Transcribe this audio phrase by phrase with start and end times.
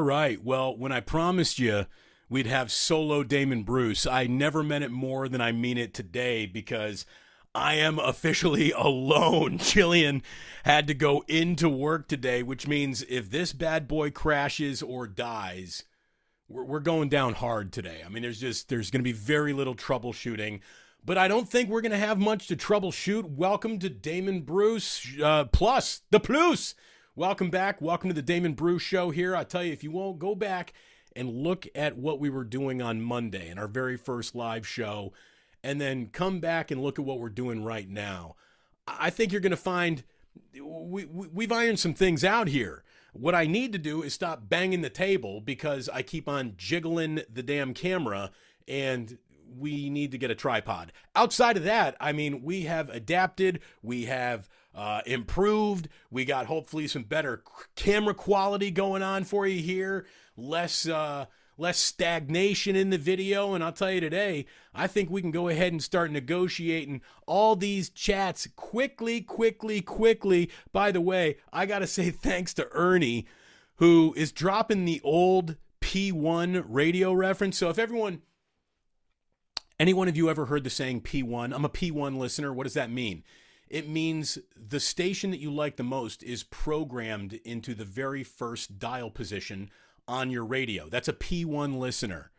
[0.00, 0.42] All right.
[0.42, 1.84] Well, when I promised you
[2.30, 6.46] we'd have solo Damon Bruce, I never meant it more than I mean it today
[6.46, 7.04] because
[7.54, 9.58] I am officially alone.
[9.58, 10.22] Jillian
[10.64, 15.84] had to go into work today, which means if this bad boy crashes or dies,
[16.48, 18.00] we're, we're going down hard today.
[18.02, 20.60] I mean, there's just there's going to be very little troubleshooting,
[21.04, 23.24] but I don't think we're going to have much to troubleshoot.
[23.24, 26.74] Welcome to Damon Bruce uh, Plus the Plus.
[27.16, 27.82] Welcome back.
[27.82, 29.10] Welcome to the Damon Bruce Show.
[29.10, 30.72] Here, I tell you, if you won't go back
[31.16, 35.12] and look at what we were doing on Monday in our very first live show,
[35.64, 38.36] and then come back and look at what we're doing right now.
[38.86, 40.04] I think you're going to find
[40.54, 42.84] we, we, we've ironed some things out here.
[43.12, 47.22] What I need to do is stop banging the table because I keep on jiggling
[47.28, 48.30] the damn camera
[48.68, 49.18] and
[49.58, 50.92] we need to get a tripod.
[51.16, 56.86] Outside of that, I mean, we have adapted, we have uh, improved, we got hopefully
[56.86, 57.42] some better
[57.74, 61.26] camera quality going on for you here, less uh,
[61.58, 63.54] less stagnation in the video.
[63.54, 67.56] And I'll tell you today, I think we can go ahead and start negotiating all
[67.56, 70.50] these chats quickly, quickly, quickly.
[70.72, 73.26] By the way, I got to say thanks to Ernie,
[73.76, 77.58] who is dropping the old P1 radio reference.
[77.58, 78.22] So if everyone.
[79.78, 81.54] Any one of you ever heard the saying P1?
[81.54, 82.52] I'm a P1 listener.
[82.52, 83.24] What does that mean?
[83.70, 88.80] It means the station that you like the most is programmed into the very first
[88.80, 89.70] dial position
[90.08, 90.88] on your radio.
[90.88, 92.32] That's a P1 listener.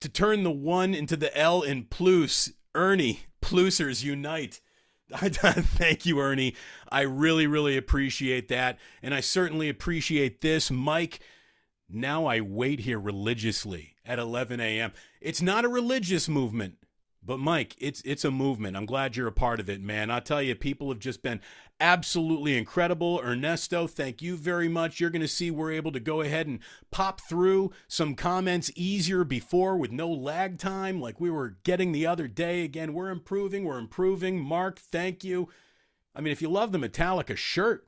[0.00, 4.60] To turn the 1 into the L in plus, Ernie, plusers unite.
[5.12, 6.54] Thank you, Ernie.
[6.88, 8.78] I really, really appreciate that.
[9.02, 10.70] And I certainly appreciate this.
[10.70, 11.18] Mike,
[11.88, 14.92] now I wait here religiously at 11 a.m.
[15.20, 16.76] It's not a religious movement.
[17.30, 18.76] But Mike, it's it's a movement.
[18.76, 20.10] I'm glad you're a part of it, man.
[20.10, 21.40] I tell you, people have just been
[21.78, 23.20] absolutely incredible.
[23.22, 24.98] Ernesto, thank you very much.
[24.98, 26.58] You're going to see we're able to go ahead and
[26.90, 32.04] pop through some comments easier before with no lag time like we were getting the
[32.04, 32.64] other day.
[32.64, 34.40] Again, we're improving, we're improving.
[34.40, 35.48] Mark, thank you.
[36.16, 37.86] I mean, if you love the Metallica shirt,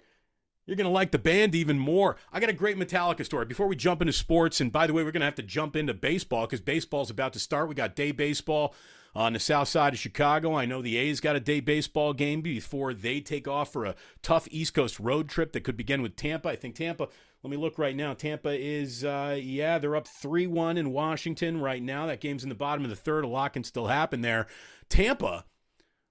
[0.66, 2.16] you're going to like the band even more.
[2.32, 3.46] I got a great Metallica story.
[3.46, 5.74] Before we jump into sports, and by the way, we're going to have to jump
[5.74, 7.68] into baseball because baseball's about to start.
[7.68, 8.72] We got day baseball
[9.14, 10.54] on the south side of Chicago.
[10.54, 13.94] I know the A's got a day baseball game before they take off for a
[14.22, 16.48] tough East Coast road trip that could begin with Tampa.
[16.48, 17.08] I think Tampa,
[17.42, 18.14] let me look right now.
[18.14, 22.06] Tampa is, uh, yeah, they're up 3 1 in Washington right now.
[22.06, 23.24] That game's in the bottom of the third.
[23.24, 24.46] A lot can still happen there.
[24.88, 25.44] Tampa,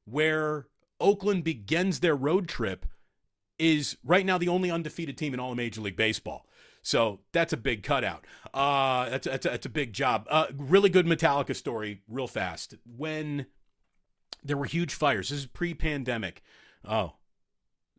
[0.05, 0.67] where
[0.99, 2.85] Oakland begins their road trip,
[3.57, 6.45] is right now the only undefeated team in all of Major League Baseball.
[6.81, 8.25] So that's a big cutout.
[8.53, 10.25] Uh, that's, that's, a, that's a big job.
[10.29, 12.75] Uh, really good Metallica story, real fast.
[12.85, 13.45] When
[14.43, 16.41] there were huge fires, this is pre pandemic.
[16.83, 17.13] Oh,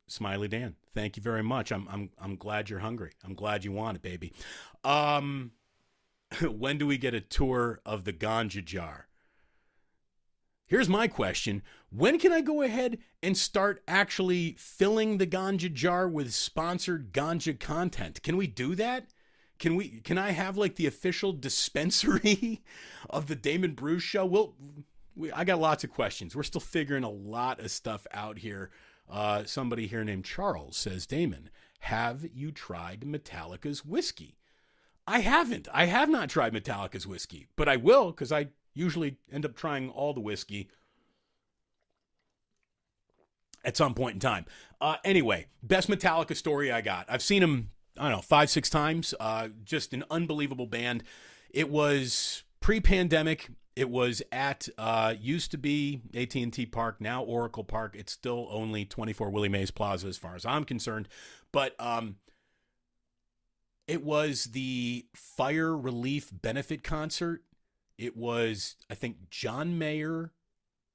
[0.09, 1.71] Smiley Dan, thank you very much.
[1.71, 3.12] I'm, I'm, I'm glad you're hungry.
[3.25, 4.32] I'm glad you want it, baby.
[4.84, 5.53] Um,
[6.42, 9.06] when do we get a tour of the ganja jar?
[10.72, 16.09] Here's my question When can I go ahead and start actually filling the ganja jar
[16.09, 18.22] with sponsored ganja content?
[18.22, 19.12] Can we do that?
[19.59, 22.62] Can we can I have like the official dispensary
[23.10, 24.25] of the Damon Bruce show?
[24.25, 24.55] Well,
[25.15, 26.34] we, I got lots of questions.
[26.34, 28.71] We're still figuring a lot of stuff out here.
[29.10, 31.50] Uh, somebody here named Charles says, Damon,
[31.81, 34.39] have you tried Metallica's whiskey?
[35.06, 35.69] I haven't.
[35.71, 39.91] I have not tried Metallica's whiskey, but I will because I usually end up trying
[39.91, 40.69] all the whiskey
[43.65, 44.47] at some point in time.
[44.81, 47.06] Uh, anyway, best Metallica story I got.
[47.09, 49.15] I've seen them, I don't know, five, six times.
[49.19, 51.05] Uh, just an unbelievable band.
[51.50, 53.50] It was pre-pandemic.
[53.75, 57.95] It was at uh, used to be AT&T Park, now Oracle Park.
[57.97, 61.09] It's still only 24 Willie Mays Plaza as far as I'm concerned.
[61.53, 62.16] But um,
[63.86, 67.42] it was the fire relief benefit concert
[67.98, 70.33] it was, I think, John Mayer.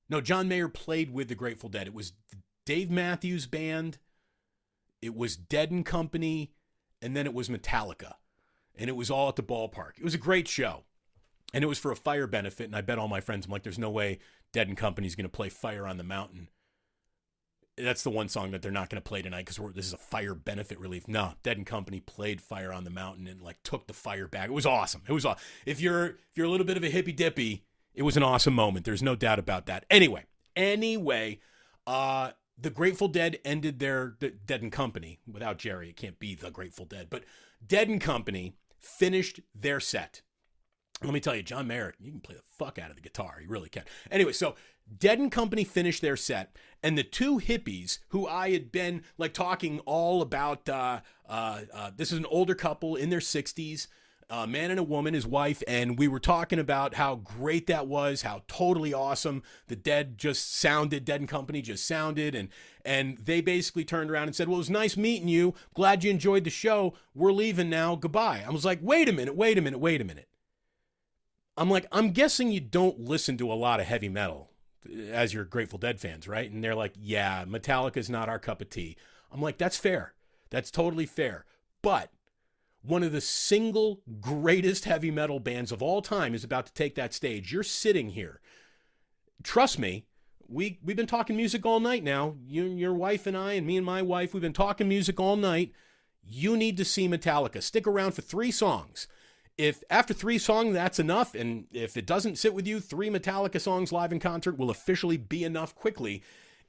[0.09, 1.87] No, John Mayer played with the Grateful Dead.
[1.87, 2.13] It was
[2.65, 3.97] Dave Matthews Band.
[5.01, 6.53] It was Dead and Company,
[7.01, 8.13] and then it was Metallica,
[8.75, 9.97] and it was all at the ballpark.
[9.97, 10.83] It was a great show,
[11.53, 12.65] and it was for a fire benefit.
[12.65, 14.19] And I bet all my friends, I'm like, "There's no way
[14.51, 16.49] Dead and Company is going to play Fire on the Mountain."
[17.77, 19.97] That's the one song that they're not going to play tonight because this is a
[19.97, 21.07] fire benefit relief.
[21.07, 24.49] No, Dead and Company played Fire on the Mountain and like took the fire back.
[24.49, 25.03] It was awesome.
[25.07, 25.43] It was awesome.
[25.65, 27.63] If you're if you're a little bit of a hippy dippy,
[27.93, 28.85] it was an awesome moment.
[28.85, 29.85] There's no doubt about that.
[29.89, 30.25] Anyway,
[30.55, 31.39] anyway,
[31.85, 35.89] uh, the Grateful Dead ended their Dead and Company without Jerry.
[35.89, 37.23] It can't be the Grateful Dead, but
[37.65, 40.21] Dead and Company finished their set
[41.03, 43.37] Let me tell you, John Mayer, you can play the fuck out of the guitar.
[43.41, 43.83] You really can.
[44.09, 44.55] Anyway, so
[44.97, 49.33] Dead and Company finished their set, and the two hippies who I had been like
[49.33, 50.67] talking all about.
[50.67, 53.87] Uh, uh, uh, this is an older couple in their 60s,
[54.29, 57.87] a man and a woman, his wife, and we were talking about how great that
[57.87, 61.05] was, how totally awesome the Dead just sounded.
[61.05, 62.49] Dead and Company just sounded, and
[62.83, 65.53] and they basically turned around and said, "Well, it was nice meeting you.
[65.73, 66.95] Glad you enjoyed the show.
[67.13, 67.95] We're leaving now.
[67.95, 70.26] Goodbye." I was like, "Wait a minute, wait a minute, wait a minute."
[71.57, 74.51] I'm like, I'm guessing you don't listen to a lot of heavy metal
[74.87, 76.49] uh, as your Grateful Dead fans, right?
[76.49, 78.95] And they're like, yeah, Metallica is not our cup of tea.
[79.31, 80.13] I'm like, that's fair.
[80.51, 81.45] That's totally fair.
[81.81, 82.11] But
[82.81, 86.95] one of the single greatest heavy metal bands of all time is about to take
[86.95, 87.51] that stage.
[87.51, 88.39] You're sitting here.
[89.43, 90.05] Trust me,
[90.47, 92.35] we we've been talking music all night now.
[92.45, 95.19] You and your wife and I and me and my wife, we've been talking music
[95.19, 95.73] all night.
[96.23, 97.61] You need to see Metallica.
[97.61, 99.07] Stick around for 3 songs
[99.57, 103.59] if after three songs that's enough, and if it doesn't sit with you, three Metallica
[103.59, 106.23] songs live in concert will officially be enough quickly.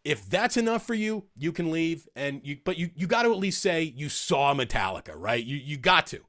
[0.05, 3.31] If that's enough for you, you can leave, and you but you you got to
[3.31, 5.44] at least say you saw Metallica, right?
[5.44, 6.20] You you got to.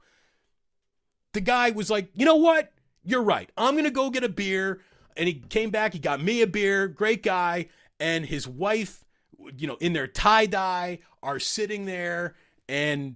[1.34, 2.74] The guy was like, you know what?
[3.04, 3.50] You're right.
[3.58, 4.82] I'm gonna go get a beer,
[5.16, 5.94] and he came back.
[5.94, 6.88] He got me a beer.
[6.88, 7.68] Great guy,
[8.00, 9.06] and his wife,
[9.58, 12.36] you know, in their tie dye, are sitting there,
[12.68, 13.16] and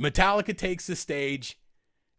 [0.00, 1.58] Metallica takes the stage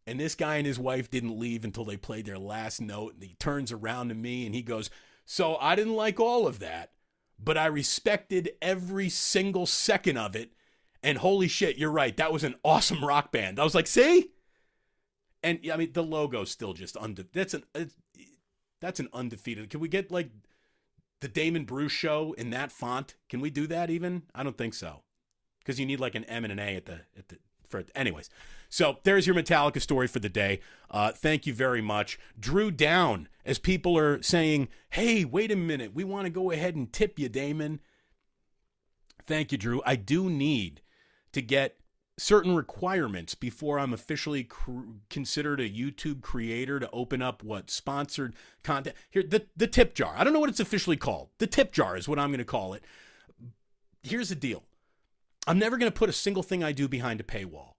[0.05, 3.13] and this guy and his wife didn't leave until they played their last note.
[3.15, 4.89] And he turns around to me and he goes,
[5.25, 6.91] So I didn't like all of that,
[7.39, 10.51] but I respected every single second of it.
[11.01, 12.15] And holy shit, you're right.
[12.17, 13.59] That was an awesome rock band.
[13.59, 14.31] I was like, See?
[15.41, 17.63] And I mean, the logo's still just unde- that's an
[18.81, 19.69] that's an undefeated.
[19.69, 20.29] Can we get like
[21.21, 23.15] the Damon Bruce show in that font?
[23.29, 24.23] Can we do that even?
[24.35, 25.03] I don't think so.
[25.59, 27.37] Because you need like an M and an A at the at the
[27.69, 28.29] for anyways.
[28.73, 30.59] So there's your Metallica story for the day.
[30.89, 32.17] Uh, thank you very much.
[32.39, 35.93] Drew down as people are saying, hey, wait a minute.
[35.93, 37.81] We want to go ahead and tip you, Damon.
[39.27, 39.83] Thank you, Drew.
[39.85, 40.81] I do need
[41.33, 41.81] to get
[42.17, 48.33] certain requirements before I'm officially cr- considered a YouTube creator to open up what sponsored
[48.63, 48.95] content.
[49.11, 50.15] Here, the, the tip jar.
[50.17, 51.29] I don't know what it's officially called.
[51.37, 52.83] The tip jar is what I'm going to call it.
[54.01, 54.63] Here's the deal
[55.45, 57.72] I'm never going to put a single thing I do behind a paywall.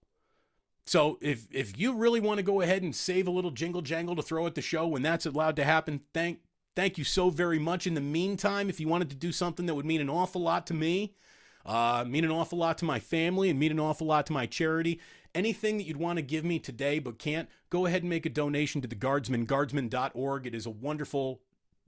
[0.85, 4.15] So if if you really want to go ahead and save a little jingle jangle
[4.15, 6.39] to throw at the show when that's allowed to happen, thank
[6.75, 7.87] thank you so very much.
[7.87, 10.67] In the meantime, if you wanted to do something that would mean an awful lot
[10.67, 11.15] to me,
[11.65, 14.45] uh, mean an awful lot to my family, and mean an awful lot to my
[14.45, 14.99] charity,
[15.33, 18.29] anything that you'd want to give me today but can't, go ahead and make a
[18.29, 20.45] donation to the Guardsman, guardsman.org.
[20.45, 21.41] It is a wonderful,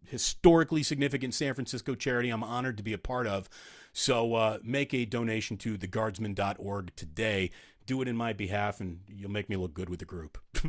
[0.05, 3.47] historically significant San Francisco charity I'm honored to be a part of.
[3.93, 7.51] So uh, make a donation to the theguardsman.org today
[7.87, 10.37] do it in my behalf, and you'll make me look good with the group.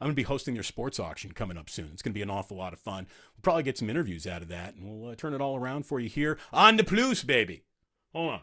[0.00, 1.90] I'm going to be hosting their sports auction coming up soon.
[1.92, 3.06] It's going to be an awful lot of fun.
[3.34, 5.84] We'll probably get some interviews out of that, and we'll uh, turn it all around
[5.84, 7.64] for you here on the Plus, baby.
[8.14, 8.40] Hold on.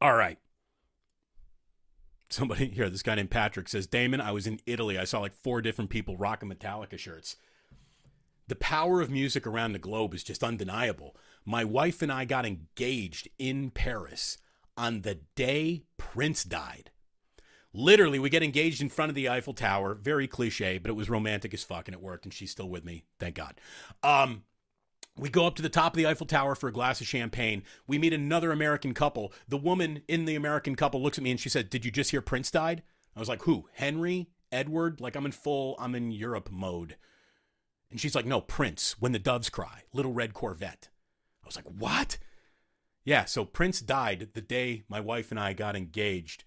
[0.00, 0.38] All right.
[2.28, 4.98] Somebody here, this guy named Patrick says, Damon, I was in Italy.
[4.98, 7.36] I saw like four different people rocking Metallica shirts.
[8.48, 11.16] The power of music around the globe is just undeniable.
[11.44, 14.38] My wife and I got engaged in Paris
[14.76, 16.90] on the day Prince died.
[17.72, 19.94] Literally, we get engaged in front of the Eiffel Tower.
[19.94, 22.84] Very cliche, but it was romantic as fuck and it worked, and she's still with
[22.84, 23.04] me.
[23.20, 23.60] Thank God.
[24.02, 24.44] Um,
[25.18, 27.62] we go up to the top of the Eiffel Tower for a glass of champagne.
[27.86, 29.32] We meet another American couple.
[29.48, 32.10] The woman in the American couple looks at me and she said, Did you just
[32.10, 32.82] hear Prince died?
[33.14, 33.68] I was like, Who?
[33.74, 34.28] Henry?
[34.52, 35.00] Edward?
[35.00, 36.96] Like, I'm in full, I'm in Europe mode.
[37.90, 40.88] And she's like, No, Prince, When the Doves Cry, Little Red Corvette.
[41.42, 42.18] I was like, What?
[43.06, 46.42] Yeah, so Prince died the day my wife and I got engaged.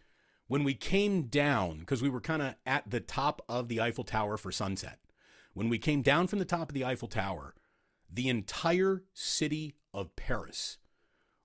[0.47, 4.03] When we came down, because we were kind of at the top of the Eiffel
[4.03, 4.99] Tower for sunset,
[5.53, 7.55] when we came down from the top of the Eiffel Tower,
[8.11, 10.79] the entire city of Paris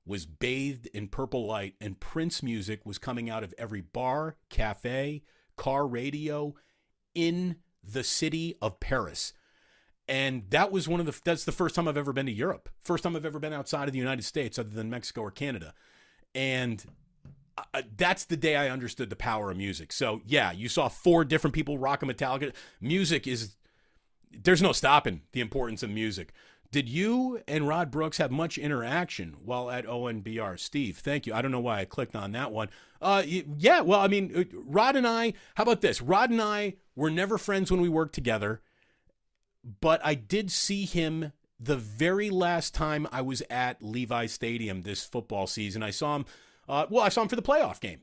[0.04, 5.22] was bathed in purple light, and Prince music was coming out of every bar, cafe,
[5.56, 6.56] car radio
[7.14, 9.32] in the city of Paris
[10.08, 12.68] and that was one of the that's the first time I've ever been to Europe.
[12.82, 15.74] First time I've ever been outside of the United States other than Mexico or Canada.
[16.34, 16.84] And
[17.56, 19.92] uh, that's the day I understood the power of music.
[19.92, 22.52] So, yeah, you saw four different people rock a Metallica.
[22.80, 23.56] Music is
[24.30, 26.32] there's no stopping the importance of music.
[26.70, 30.58] Did you and Rod Brooks have much interaction while at KNBR?
[30.58, 31.32] Steve, thank you.
[31.32, 32.68] I don't know why I clicked on that one.
[33.00, 36.02] Uh, yeah, well, I mean, uh, Rod and I, how about this?
[36.02, 38.60] Rod and I were never friends when we worked together
[39.80, 45.04] but I did see him the very last time I was at Levi Stadium this
[45.04, 45.82] football season.
[45.82, 46.26] I saw him.
[46.68, 48.00] Uh, well, I saw him for the playoff game.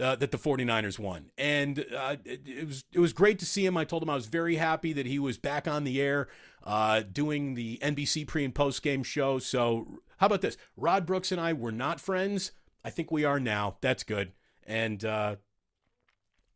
[0.00, 1.30] uh, that the 49ers won.
[1.36, 3.76] And uh, it, it, was it was great to see him.
[3.76, 6.28] I told him I was very happy that he was back on the air
[6.64, 9.38] uh, doing the NBC pre and post game show.
[9.38, 10.56] So how about this?
[10.76, 12.52] Rod Brooks and I were not friends.
[12.84, 13.76] I think we are now.
[13.80, 14.32] That's good.
[14.64, 15.36] And uh,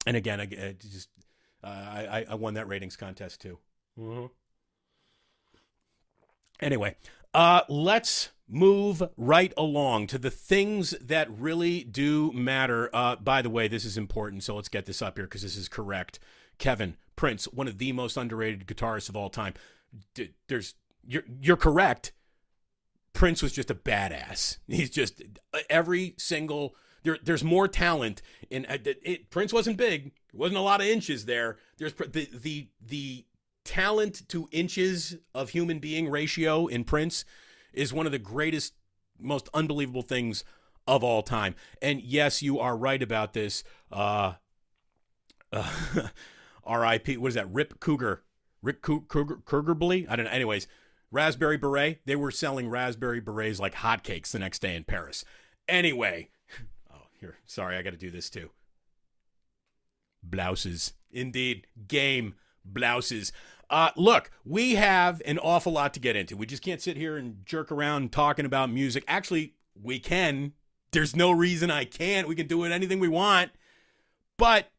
[0.06, 1.08] and again, I, I just
[1.62, 3.58] uh, I, I won that ratings contest too.
[3.98, 4.26] Mm-hmm.
[6.60, 6.96] Anyway,
[7.34, 12.88] uh, let's move right along to the things that really do matter.
[12.92, 15.56] Uh, by the way, this is important, so let's get this up here because this
[15.56, 16.18] is correct.
[16.58, 19.54] Kevin Prince, one of the most underrated guitarists of all time.
[20.14, 20.74] D- there's
[21.06, 22.12] you're you're correct.
[23.12, 24.58] Prince was just a badass.
[24.66, 25.22] He's just
[25.68, 27.18] every single there.
[27.22, 30.12] There's more talent in it, it, Prince wasn't big.
[30.32, 31.58] Wasn't a lot of inches there.
[31.78, 33.24] There's the the the
[33.66, 37.24] talent to inches of human being ratio in Prince
[37.72, 38.74] is one of the greatest,
[39.20, 40.44] most unbelievable things
[40.86, 41.54] of all time.
[41.82, 43.64] And yes, you are right about this.
[43.90, 44.34] Uh,
[45.52, 45.70] uh,
[46.64, 47.16] R.I.P.
[47.16, 47.52] What is that?
[47.52, 48.22] Rip Cougar,
[48.62, 49.76] Rick Cougar, Cougar,
[50.08, 50.30] I don't know.
[50.30, 50.66] Anyways,
[51.10, 52.00] Raspberry Beret.
[52.06, 55.24] They were selling Raspberry Berets like hotcakes the next day in Paris.
[55.68, 56.30] Anyway,
[56.92, 57.36] oh, here.
[57.46, 58.50] Sorry, I got to do this too.
[60.22, 61.66] Blouses, indeed.
[61.86, 63.32] Game blouses.
[63.68, 66.36] Uh, look, we have an awful lot to get into.
[66.36, 69.04] We just can't sit here and jerk around talking about music.
[69.08, 70.52] Actually, we can.
[70.92, 72.28] There's no reason I can't.
[72.28, 73.50] We can do it anything we want.
[74.38, 74.70] But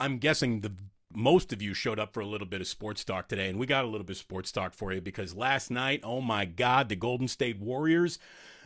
[0.00, 0.72] I'm guessing the
[1.14, 3.66] most of you showed up for a little bit of sports talk today, and we
[3.66, 6.88] got a little bit of sports talk for you because last night, oh my God,
[6.88, 8.18] the Golden State Warriors,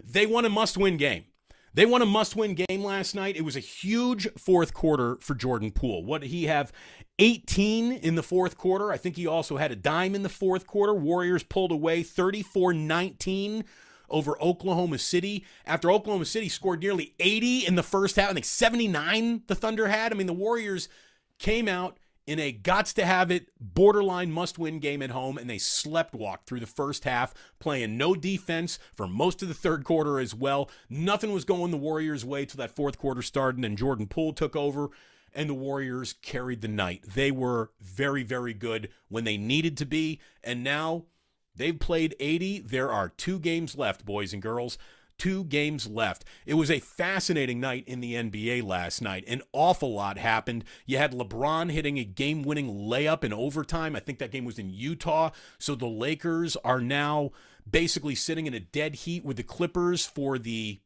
[0.02, 1.24] they won a must-win game.
[1.72, 3.36] They won a must win game last night.
[3.36, 6.04] It was a huge fourth quarter for Jordan Poole.
[6.04, 6.72] What did he have?
[7.20, 8.90] 18 in the fourth quarter.
[8.90, 10.94] I think he also had a dime in the fourth quarter.
[10.94, 13.64] Warriors pulled away 34 19
[14.08, 18.30] over Oklahoma City after Oklahoma City scored nearly 80 in the first half.
[18.30, 20.12] I think 79 the Thunder had.
[20.12, 20.88] I mean, the Warriors
[21.38, 21.99] came out
[22.30, 26.14] in a gots to have it borderline must win game at home, and they slept
[26.14, 30.32] walk through the first half, playing no defense for most of the third quarter as
[30.32, 30.70] well.
[30.88, 34.54] Nothing was going the Warriors' way till that fourth quarter started, and Jordan Poole took
[34.54, 34.90] over,
[35.34, 37.02] and the Warriors carried the night.
[37.02, 41.06] They were very, very good when they needed to be, and now
[41.56, 42.60] they've played 80.
[42.60, 44.78] There are two games left, boys and girls
[45.20, 46.24] two games left.
[46.46, 49.22] It was a fascinating night in the NBA last night.
[49.28, 50.64] An awful lot happened.
[50.86, 53.94] You had LeBron hitting a game winning layup in overtime.
[53.94, 55.30] I think that game was in Utah.
[55.58, 57.32] So the Lakers are now
[57.70, 60.80] basically sitting in a dead heat with the Clippers for the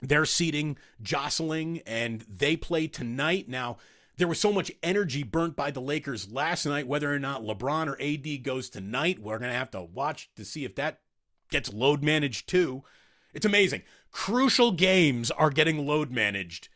[0.00, 3.46] their seating jostling and they play tonight.
[3.46, 3.76] Now,
[4.16, 7.88] there was so much energy burnt by the Lakers last night, whether or not LeBron
[7.88, 9.18] or AD goes tonight.
[9.18, 11.00] We're going to have to watch to see if that
[11.50, 12.84] gets load managed too.
[13.32, 13.82] It's amazing.
[14.10, 16.68] Crucial games are getting load managed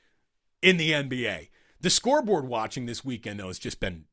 [0.63, 1.49] in the NBA.
[1.81, 4.05] The scoreboard watching this weekend, though, has just been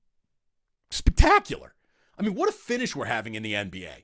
[0.90, 1.74] spectacular.
[2.18, 4.04] I mean, what a finish we're having in the NBA.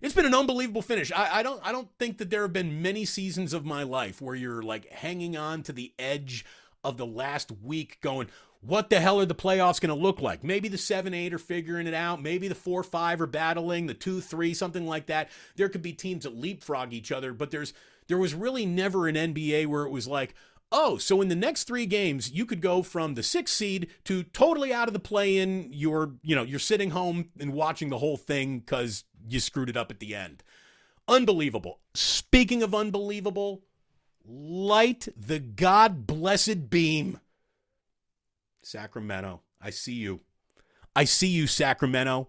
[0.00, 1.12] It's been an unbelievable finish.
[1.12, 4.20] I, I, don't I don't think that there have been many seasons of my life
[4.20, 6.44] where you're like hanging on to the edge
[6.82, 8.28] of the last week going,
[8.66, 10.42] what the hell are the playoffs going to look like?
[10.42, 12.22] Maybe the 7 8 are figuring it out.
[12.22, 15.30] Maybe the 4 5 are battling, the 2 3, something like that.
[15.56, 17.74] There could be teams that leapfrog each other, but there's
[18.06, 20.34] there was really never an NBA where it was like,
[20.72, 24.22] oh, so in the next three games, you could go from the sixth seed to
[24.22, 25.68] totally out of the play in.
[25.70, 29.76] You're, you know, you're sitting home and watching the whole thing because you screwed it
[29.76, 30.42] up at the end.
[31.06, 31.80] Unbelievable.
[31.94, 33.62] Speaking of unbelievable,
[34.26, 37.20] light the God blessed beam
[38.66, 40.20] Sacramento, I see you.
[40.96, 42.28] I see you, Sacramento.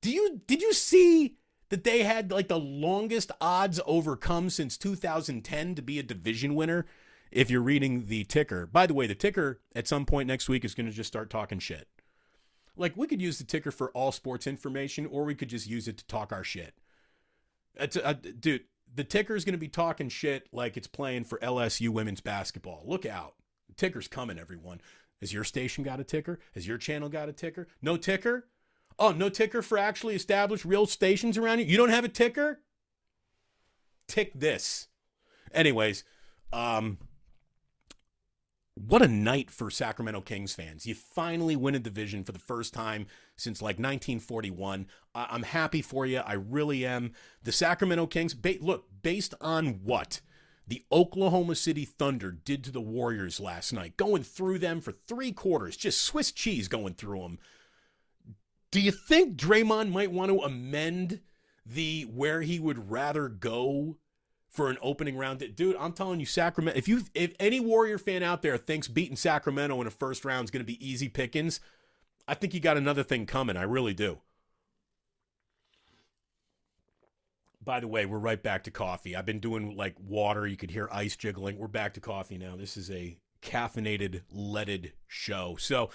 [0.00, 1.36] Do you did you see
[1.70, 6.86] that they had like the longest odds overcome since 2010 to be a division winner?
[7.30, 8.66] If you're reading the ticker.
[8.66, 11.28] By the way, the ticker at some point next week is going to just start
[11.28, 11.86] talking shit.
[12.74, 15.88] Like we could use the ticker for all sports information, or we could just use
[15.88, 16.74] it to talk our shit.
[17.74, 18.64] It's a, dude.
[18.94, 22.82] The ticker is going to be talking shit like it's playing for LSU women's basketball.
[22.86, 23.34] Look out.
[23.76, 24.80] Ticker's coming, everyone.
[25.20, 26.38] Has your station got a ticker?
[26.54, 27.68] Has your channel got a ticker?
[27.82, 28.48] No ticker?
[28.98, 31.64] Oh, no ticker for actually established real stations around you?
[31.66, 32.60] You don't have a ticker?
[34.06, 34.88] Tick this.
[35.52, 36.04] Anyways,
[36.52, 36.98] um,
[38.74, 40.86] what a night for Sacramento Kings fans.
[40.86, 43.06] You finally win a division for the first time
[43.36, 44.86] since like 1941.
[45.14, 46.18] I'm happy for you.
[46.18, 47.12] I really am.
[47.42, 50.20] The Sacramento Kings, ba- look, based on what?
[50.68, 55.32] The Oklahoma City Thunder did to the Warriors last night, going through them for three
[55.32, 57.38] quarters, just Swiss cheese going through them.
[58.70, 61.20] Do you think Draymond might want to amend
[61.64, 63.96] the where he would rather go
[64.48, 65.44] for an opening round.
[65.54, 66.76] Dude, I'm telling you, Sacramento.
[66.76, 70.44] If you, if any Warrior fan out there thinks beating Sacramento in a first round
[70.44, 71.60] is going to be easy pickings,
[72.26, 73.56] I think you got another thing coming.
[73.56, 74.18] I really do.
[77.62, 79.16] By the way, we're right back to coffee.
[79.16, 80.46] I've been doing like water.
[80.46, 81.58] You could hear ice jiggling.
[81.58, 82.56] We're back to coffee now.
[82.56, 85.56] This is a caffeinated, leaded show.
[85.58, 85.90] So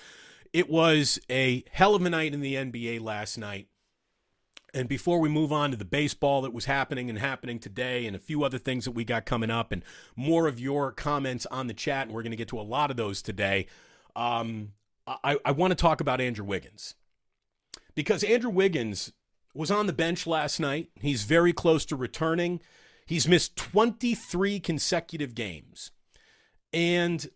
[0.51, 3.67] it was a hell of a night in the NBA last night.
[4.75, 8.15] And before we move on to the baseball that was happening and happening today, and
[8.15, 9.83] a few other things that we got coming up, and
[10.15, 12.89] more of your comments on the chat, and we're going to get to a lot
[12.89, 13.67] of those today.
[14.15, 14.73] Um,
[15.05, 16.95] I, I want to talk about Andrew Wiggins
[17.93, 19.11] because Andrew Wiggins
[19.53, 20.89] was on the bench last night.
[20.99, 22.61] He's very close to returning.
[23.05, 25.91] He's missed 23 consecutive games.
[26.71, 27.27] And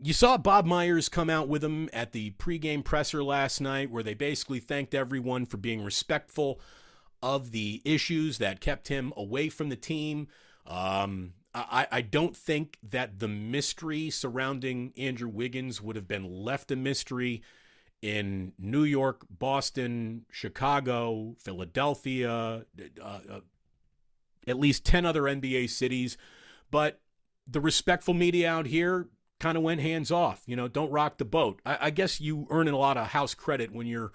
[0.00, 4.02] you saw Bob Myers come out with him at the pregame presser last night, where
[4.02, 6.60] they basically thanked everyone for being respectful
[7.22, 10.28] of the issues that kept him away from the team.
[10.66, 16.70] Um, I, I don't think that the mystery surrounding Andrew Wiggins would have been left
[16.70, 17.42] a mystery
[18.00, 22.64] in New York, Boston, Chicago, Philadelphia,
[23.02, 23.40] uh, uh,
[24.46, 26.16] at least 10 other NBA cities.
[26.70, 27.00] But
[27.46, 29.08] the respectful media out here
[29.40, 30.42] kind of went hands off.
[30.46, 31.60] You know, don't rock the boat.
[31.64, 34.12] I, I guess you earn a lot of house credit when you're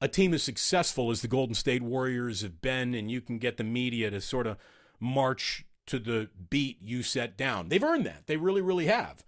[0.00, 3.56] a team as successful as the Golden State Warriors have been, and you can get
[3.56, 4.56] the media to sort of
[4.98, 7.68] march to the beat you set down.
[7.68, 8.26] They've earned that.
[8.26, 9.24] They really, really have.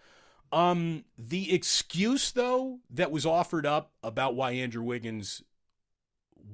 [0.53, 5.43] Um, the excuse though that was offered up about why Andrew Wiggins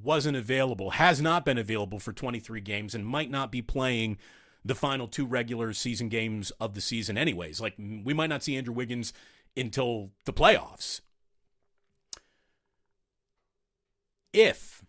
[0.02, 4.18] wasn't available has not been available for 23 games and might not be playing
[4.64, 7.60] the final two regular season games of the season, anyways.
[7.60, 9.12] Like, we might not see Andrew Wiggins
[9.56, 11.00] until the playoffs.
[14.32, 14.84] If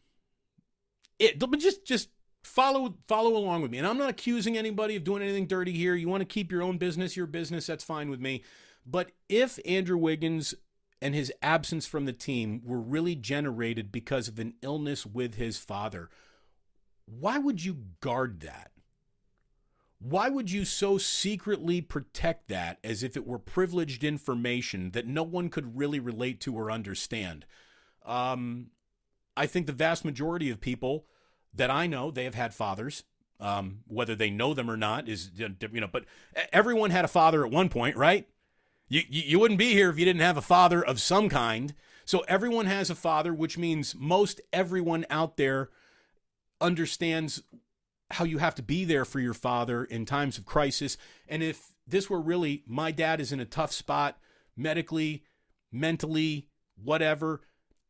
[1.18, 2.10] it, but just just
[2.44, 3.78] follow follow along with me.
[3.78, 5.96] And I'm not accusing anybody of doing anything dirty here.
[5.96, 8.44] You want to keep your own business, your business, that's fine with me.
[8.86, 10.56] But if Andrew Wiggins
[11.02, 15.58] and his absence from the team were really generated because of an illness with his
[15.58, 16.10] father,
[17.06, 18.72] why would you guard that?
[20.02, 25.24] Why would you so secretly protect that as if it were privileged information that no
[25.24, 27.46] one could really relate to or understand?
[28.06, 28.68] Um,
[29.36, 31.06] I think the vast majority of people
[31.54, 33.04] that I know, they have had fathers.
[33.42, 36.04] Um, whether they know them or not is, you know, but
[36.52, 38.28] everyone had a father at one point, right?
[38.90, 41.74] You, you wouldn't be here if you didn't have a father of some kind.
[42.06, 45.70] So everyone has a father, which means most everyone out there
[46.60, 47.44] understands
[48.12, 50.98] how you have to be there for your father in times of crisis.
[51.28, 54.18] And if this were really my dad is in a tough spot
[54.58, 55.24] medically,
[55.72, 56.48] mentally,
[56.84, 57.42] whatever,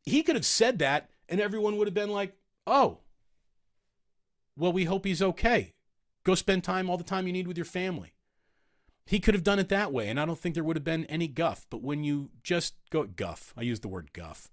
[0.04, 2.34] he could have said that and everyone would have been like,
[2.66, 2.98] oh,
[4.54, 5.72] well, we hope he's okay.
[6.24, 8.12] Go spend time all the time you need with your family.
[9.10, 11.04] He could have done it that way, and I don't think there would have been
[11.06, 11.66] any guff.
[11.68, 14.52] But when you just go guff, I use the word guff.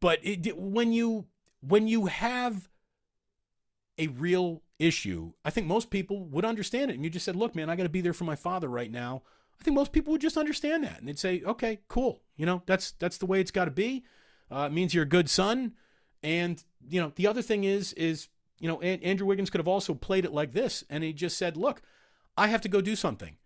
[0.00, 1.26] But it, when you
[1.60, 2.70] when you have
[3.98, 6.94] a real issue, I think most people would understand it.
[6.94, 8.90] And you just said, "Look, man, I got to be there for my father right
[8.90, 9.20] now."
[9.60, 12.22] I think most people would just understand that, and they'd say, "Okay, cool.
[12.38, 14.06] You know, that's that's the way it's got to be.
[14.50, 15.74] Uh, it means you're a good son."
[16.22, 18.28] And you know, the other thing is, is
[18.60, 21.58] you know, Andrew Wiggins could have also played it like this, and he just said,
[21.58, 21.82] "Look,
[22.38, 23.36] I have to go do something,"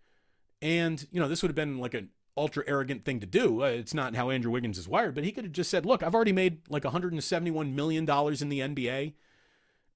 [0.61, 3.63] and you know, this would have been like an ultra arrogant thing to do.
[3.63, 6.03] Uh, it's not how Andrew Wiggins is wired, but he could have just said, "Look,
[6.03, 9.13] I've already made like 171 million dollars in the NBA,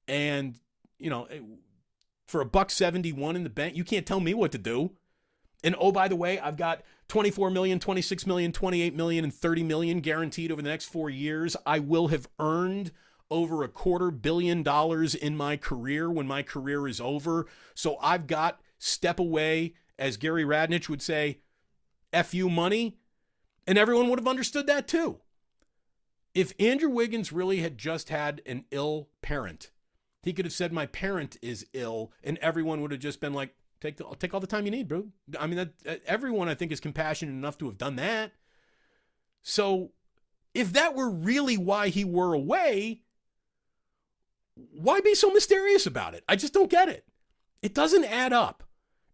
[0.08, 0.60] and
[0.98, 1.28] you know,
[2.28, 4.91] for a buck 71 in the bank, you can't tell me what to do."
[5.63, 9.63] And oh, by the way, I've got 24 million, 26 million, 28 million, and 30
[9.63, 11.58] million guaranteed over the next four years.
[11.65, 12.91] I will have earned
[13.32, 17.45] over a quarter billion dollars in my career when my career is over.
[17.76, 21.41] So I've got step away, as Gary Radnich would say,
[22.12, 22.97] FU money.
[23.67, 25.19] And everyone would have understood that too.
[26.33, 29.69] If Andrew Wiggins really had just had an ill parent,
[30.23, 33.53] he could have said, My parent is ill, and everyone would have just been like,
[33.81, 35.07] Take, the, take all the time you need, bro.
[35.39, 38.33] I mean, that, everyone I think is compassionate enough to have done that.
[39.41, 39.91] So,
[40.53, 43.03] if that were really why he were away,
[44.55, 46.25] why be so mysterious about it?
[46.27, 47.05] I just don't get it.
[47.62, 48.63] It doesn't add up.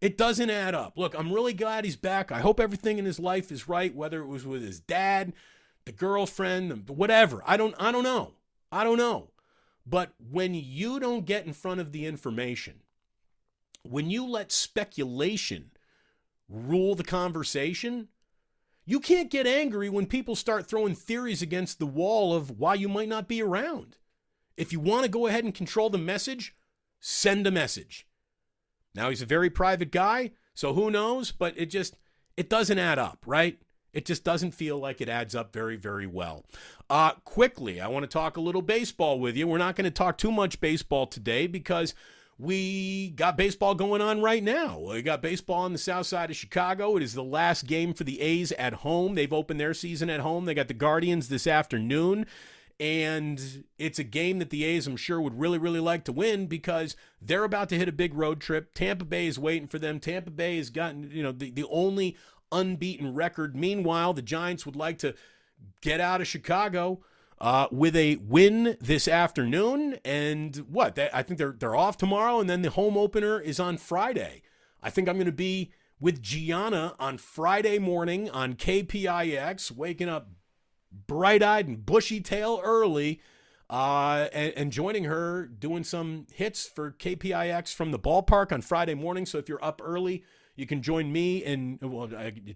[0.02, 0.98] It doesn't add up.
[0.98, 2.32] Look, I'm really glad he's back.
[2.32, 5.34] I hope everything in his life is right, whether it was with his dad,
[5.86, 7.42] the girlfriend, whatever.
[7.46, 8.34] I don't I don't know.
[8.72, 9.32] I don't know.
[9.86, 12.82] But when you don't get in front of the information,
[13.84, 15.72] when you let speculation
[16.50, 18.10] rule the conversation,
[18.86, 22.90] you can't get angry when people start throwing theories against the wall of why you
[22.90, 23.98] might not be around.
[24.58, 26.56] If you want to go ahead and control the message,
[27.00, 28.08] send a message.
[28.96, 31.32] Now he's a very private guy, so who knows?
[31.32, 31.96] But it just
[32.38, 33.60] it doesn't add up, right?
[33.94, 36.46] It just doesn't feel like it adds up very, very well.
[36.90, 39.48] Uh, quickly, I want to talk a little baseball with you.
[39.48, 41.96] We're not going to talk too much baseball today because
[42.38, 44.80] we got baseball going on right now.
[44.80, 46.98] We got baseball on the south side of Chicago.
[46.98, 49.16] It is the last game for the A's at home.
[49.16, 50.44] They've opened their season at home.
[50.44, 52.26] They got the Guardians this afternoon.
[52.80, 56.48] And it's a game that the A's, I'm sure, would really, really like to win
[56.48, 58.74] because they're about to hit a big road trip.
[58.74, 60.00] Tampa Bay is waiting for them.
[60.00, 62.18] Tampa Bay has gotten, you know, the, the only
[62.52, 63.56] unbeaten record.
[63.56, 65.16] Meanwhile, the Giants would like to
[65.82, 67.02] get out of Chicago
[67.40, 69.98] uh, with a win this afternoon.
[70.04, 70.96] And what?
[70.96, 74.42] They, I think they're they're off tomorrow, and then the home opener is on Friday.
[74.82, 80.30] I think I'm going to be with Gianna on Friday morning on KPIX, waking up
[81.08, 83.22] bright eyed and bushy tail early.
[83.68, 88.94] Uh, and, and, joining her doing some hits for KPIX from the ballpark on Friday
[88.94, 89.26] morning.
[89.26, 90.24] So if you're up early,
[90.56, 92.08] you can join me and well,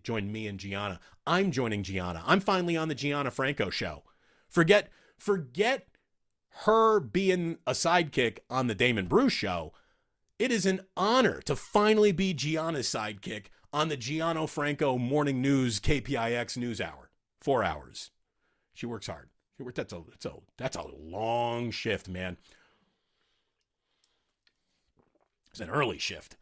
[0.03, 0.99] join me and Gianna.
[1.25, 2.23] I'm joining Gianna.
[2.27, 4.03] I'm finally on the Gianna Franco show.
[4.47, 5.87] Forget forget
[6.65, 9.73] her being a sidekick on the Damon Bruce show.
[10.37, 15.79] It is an honor to finally be Gianna's sidekick on the Gianna Franco Morning News
[15.79, 17.11] KPIX News Hour.
[17.41, 18.11] Four hours.
[18.79, 19.27] She works hard.
[19.57, 19.75] She works.
[19.75, 22.37] That's a that's a that's a long shift, man.
[25.51, 26.37] It's an early shift.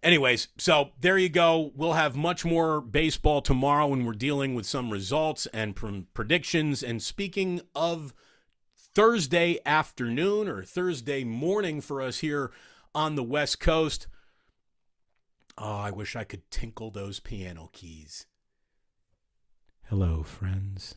[0.00, 1.72] Anyways, so there you go.
[1.74, 5.74] We'll have much more baseball tomorrow when we're dealing with some results and
[6.14, 6.84] predictions.
[6.84, 8.14] And speaking of
[8.94, 12.52] Thursday afternoon or Thursday morning for us here
[12.94, 14.06] on the West Coast,
[15.58, 18.26] oh, I wish I could tinkle those piano keys.
[19.88, 20.94] Hello, friends.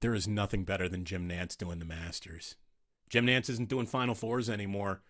[0.00, 2.56] There is nothing better than Jim Nantz doing the Masters.
[3.08, 5.02] Jim Nantz isn't doing Final Fours anymore.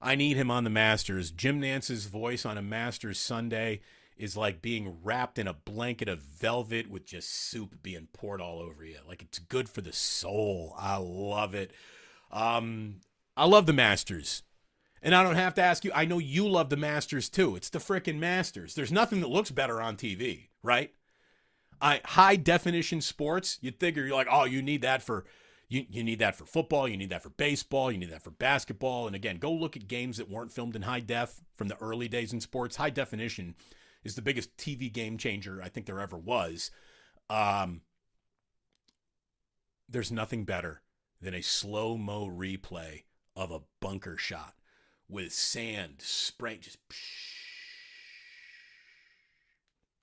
[0.00, 1.30] I need him on the Masters.
[1.30, 3.80] Jim Nantz's voice on a Masters Sunday
[4.16, 8.60] is like being wrapped in a blanket of velvet with just soup being poured all
[8.60, 8.98] over you.
[9.08, 10.74] Like it's good for the soul.
[10.78, 11.70] I love it.
[12.30, 13.00] Um,
[13.36, 14.42] I love the Masters.
[15.02, 17.56] And I don't have to ask you, I know you love the Masters too.
[17.56, 18.74] It's the freaking Masters.
[18.74, 20.92] There's nothing that looks better on TV, right?
[21.80, 25.24] I high definition sports, you'd figure you're like, oh, you need that for
[25.68, 28.30] you, you need that for football, you need that for baseball, you need that for
[28.30, 29.06] basketball.
[29.06, 32.08] And again, go look at games that weren't filmed in high def from the early
[32.08, 32.76] days in sports.
[32.76, 33.54] High definition
[34.04, 36.70] is the biggest TV game changer I think there ever was.
[37.28, 37.80] Um,
[39.88, 40.82] there's nothing better
[41.20, 44.54] than a slow mo replay of a bunker shot
[45.08, 46.78] with sand spraying just.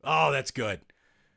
[0.03, 0.81] Oh, that's good.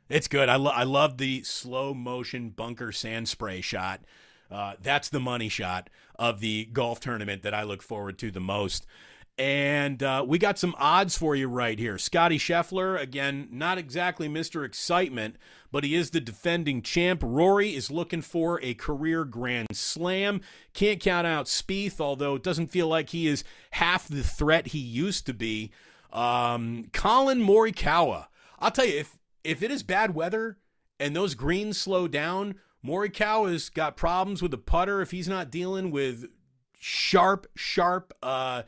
[0.09, 0.49] It's good.
[0.49, 4.01] I, lo- I love the slow motion bunker sand spray shot.
[4.49, 8.39] Uh, that's the money shot of the golf tournament that I look forward to the
[8.39, 8.85] most.
[9.37, 11.99] And uh, we got some odds for you right here.
[11.99, 14.65] Scottie Scheffler, again, not exactly Mr.
[14.65, 15.35] Excitement,
[15.71, 17.21] but he is the defending champ.
[17.23, 20.41] Rory is looking for a career grand slam.
[20.73, 24.79] Can't count out Spieth, although it doesn't feel like he is half the threat he
[24.79, 25.71] used to be.
[26.11, 28.27] Um, Collin Morikawa.
[28.57, 30.57] I'll tell you, if if it is bad weather
[30.99, 32.55] and those greens slow down,
[32.85, 36.25] Morikawa's got problems with the putter if he's not dealing with
[36.77, 38.63] sharp, sharp, uh,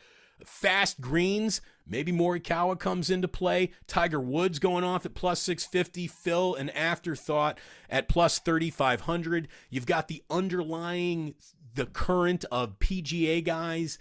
[0.46, 1.60] fast greens.
[1.86, 3.72] Maybe Morikawa comes into play.
[3.88, 6.08] Tiger Woods going off at plus 650.
[6.08, 9.50] Phil, an afterthought at plus 3,500.
[9.70, 11.36] You've got the underlying,
[11.76, 14.00] the current of PGA guys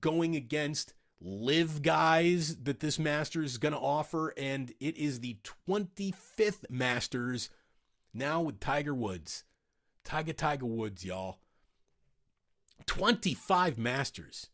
[0.00, 0.92] going against
[1.26, 7.50] LIV guys that this Masters is going to offer, and it is the 25th Masters
[8.14, 9.44] now with Tiger Woods.
[10.04, 11.40] Tiger Tiger Woods, y'all.
[12.86, 14.50] 25 Masters.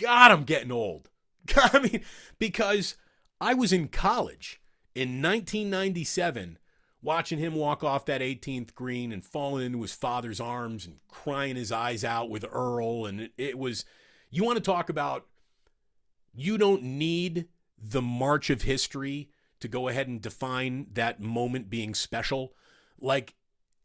[0.00, 1.10] God, I'm getting old.
[1.56, 2.02] I mean,
[2.38, 2.96] because
[3.40, 4.62] I was in college
[4.94, 6.58] in 1997
[7.02, 11.56] watching him walk off that 18th green and falling into his father's arms and crying
[11.56, 13.04] his eyes out with Earl.
[13.04, 13.84] And it was,
[14.30, 15.26] you want to talk about
[16.38, 21.94] you don't need the march of history to go ahead and define that moment being
[21.94, 22.52] special.
[23.00, 23.34] Like,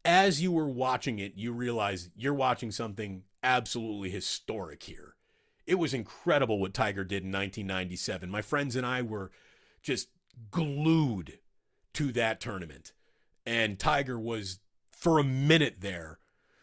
[0.04, 5.16] as you were watching it, you realize you're watching something absolutely historic here.
[5.66, 8.30] It was incredible what Tiger did in 1997.
[8.30, 9.30] My friends and I were
[9.82, 10.08] just
[10.50, 11.38] glued
[11.94, 12.92] to that tournament.
[13.46, 14.60] And Tiger was,
[14.92, 16.18] for a minute there,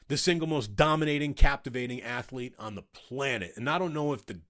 [0.08, 3.54] the single most dominating, captivating athlete on the planet.
[3.56, 4.42] And I don't know if the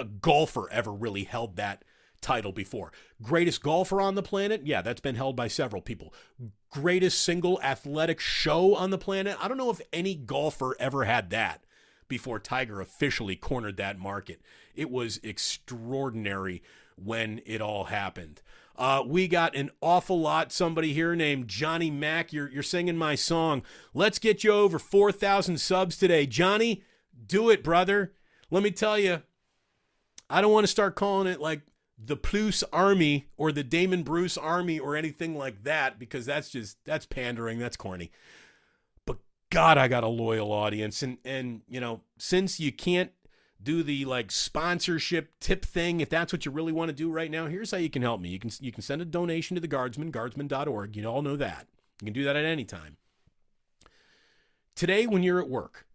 [0.00, 1.84] a golfer ever really held that
[2.20, 2.92] title before.
[3.22, 4.62] Greatest golfer on the planet?
[4.66, 6.12] Yeah, that's been held by several people.
[6.70, 9.36] Greatest single athletic show on the planet?
[9.40, 11.64] I don't know if any golfer ever had that.
[12.08, 14.42] before Tiger officially cornered that market.
[14.74, 16.62] It was extraordinary
[16.96, 18.42] when it all happened.
[18.76, 20.52] Uh, we got an awful lot.
[20.52, 22.32] Somebody here named Johnny Mack.
[22.32, 23.62] You're, you're singing my song.
[23.94, 26.26] Let's get you over 4,000 subs today.
[26.26, 26.82] Johnny,
[27.26, 28.12] do it, brother.
[28.50, 29.22] Let me tell you,
[30.30, 31.62] I don't want to start calling it like
[31.98, 36.78] the Plus Army or the Damon Bruce Army or anything like that because that's just
[36.84, 37.58] that's pandering.
[37.58, 38.10] That's corny.
[39.04, 39.18] But
[39.50, 43.10] God, I got a loyal audience, and and you know since you can't
[43.62, 47.30] do the like sponsorship tip thing if that's what you really want to do right
[47.30, 49.60] now here's how you can help me you can you can send a donation to
[49.60, 51.66] the guardsman guardsman.org you all know that
[52.00, 52.96] you can do that at any time
[54.74, 55.86] today when you're at work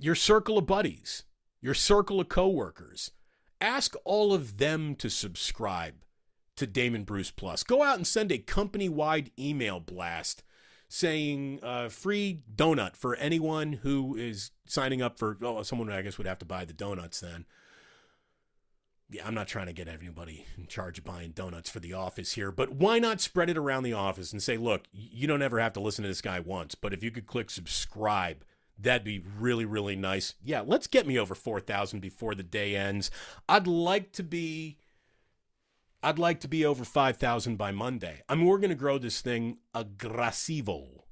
[0.00, 1.22] your circle of buddies
[1.60, 3.10] your circle of coworkers
[3.60, 5.94] ask all of them to subscribe
[6.56, 10.42] to Damon Bruce Plus go out and send a company-wide email blast
[10.88, 15.36] saying uh, free donut for anyone who is signing up for.
[15.42, 17.44] Oh, someone I guess would have to buy the donuts then.
[19.10, 22.32] Yeah, I'm not trying to get anybody in charge of buying donuts for the office
[22.32, 25.58] here, but why not spread it around the office and say, look, you don't ever
[25.60, 28.44] have to listen to this guy once, but if you could click subscribe,
[28.78, 30.34] that'd be really, really nice.
[30.42, 33.10] Yeah, let's get me over 4,000 before the day ends.
[33.48, 34.78] I'd like to be
[36.02, 38.22] I'd like to be over 5,000 by Monday.
[38.28, 41.02] I mean, we're going to grow this thing aggressivo,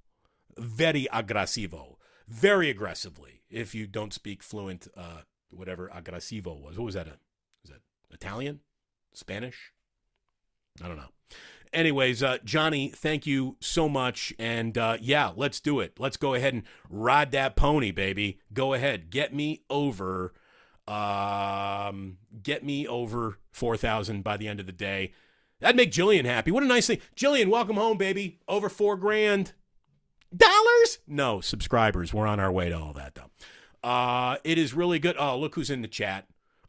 [0.57, 1.97] very aggressivo,
[2.29, 3.43] very aggressively.
[3.51, 6.79] If you don't speak fluent, uh, whatever aggressivo was.
[6.79, 7.09] What was that?
[7.09, 7.19] A,
[7.63, 7.81] was that
[8.13, 8.61] Italian?
[9.13, 9.73] Spanish?
[10.83, 11.11] I don't know.
[11.73, 14.33] Anyways, uh, Johnny, thank you so much.
[14.39, 15.99] And uh, yeah, let's do it.
[15.99, 18.41] Let's go ahead and ride that pony, baby.
[18.53, 19.11] Go ahead.
[19.11, 20.33] Get me over
[20.89, 25.13] um, get me over 4,000 by the end of the day.
[25.61, 26.51] That'd make Jillian happy.
[26.51, 27.01] What a nice thing.
[27.17, 28.41] Jillian, welcome home, baby.
[28.47, 29.53] Over four grand.
[30.37, 30.99] Dollars?
[31.07, 32.13] No, subscribers.
[32.13, 33.31] We're on our way to all that, though.
[33.89, 35.17] Uh, it is really good.
[35.19, 36.27] Oh, look who's in the chat.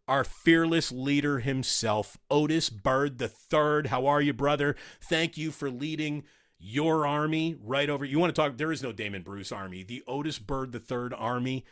[0.08, 3.88] Our fearless leader himself, Otis Bird the Third.
[3.88, 4.76] How are you, brother?
[5.02, 6.24] Thank you for leading
[6.58, 8.06] your army right over.
[8.06, 8.58] You want to talk?
[8.58, 9.84] There is no Damon Bruce army.
[9.84, 11.66] The Otis Bird Third army.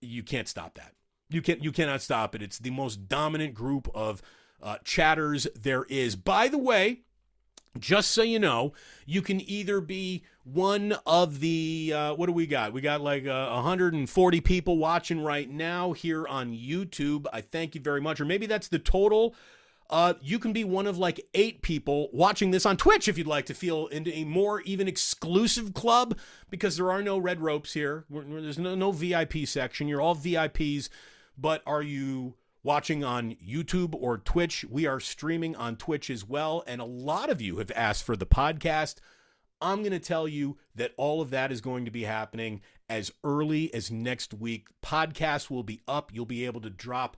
[0.00, 0.94] You can't stop that.
[1.28, 2.42] You can you cannot stop it.
[2.42, 4.22] It's the most dominant group of
[4.62, 6.16] uh, chatters there is.
[6.16, 7.00] By the way,
[7.78, 8.72] just so you know,
[9.04, 12.72] you can either be one of the uh, what do we got?
[12.72, 17.26] We got like uh, 140 people watching right now here on YouTube.
[17.32, 18.20] I thank you very much.
[18.20, 19.34] Or maybe that's the total
[19.88, 23.26] uh, you can be one of like eight people watching this on Twitch if you'd
[23.26, 26.18] like to feel into a more even exclusive club
[26.50, 28.04] because there are no red ropes here.
[28.10, 29.86] There's no, no VIP section.
[29.86, 30.88] You're all VIPs
[31.38, 32.34] but are you
[32.66, 34.64] watching on YouTube or Twitch?
[34.68, 36.64] We are streaming on Twitch as well.
[36.66, 38.96] And a lot of you have asked for the podcast.
[39.62, 43.12] I'm going to tell you that all of that is going to be happening as
[43.22, 44.66] early as next week.
[44.84, 46.10] Podcast will be up.
[46.12, 47.16] You'll be able to drop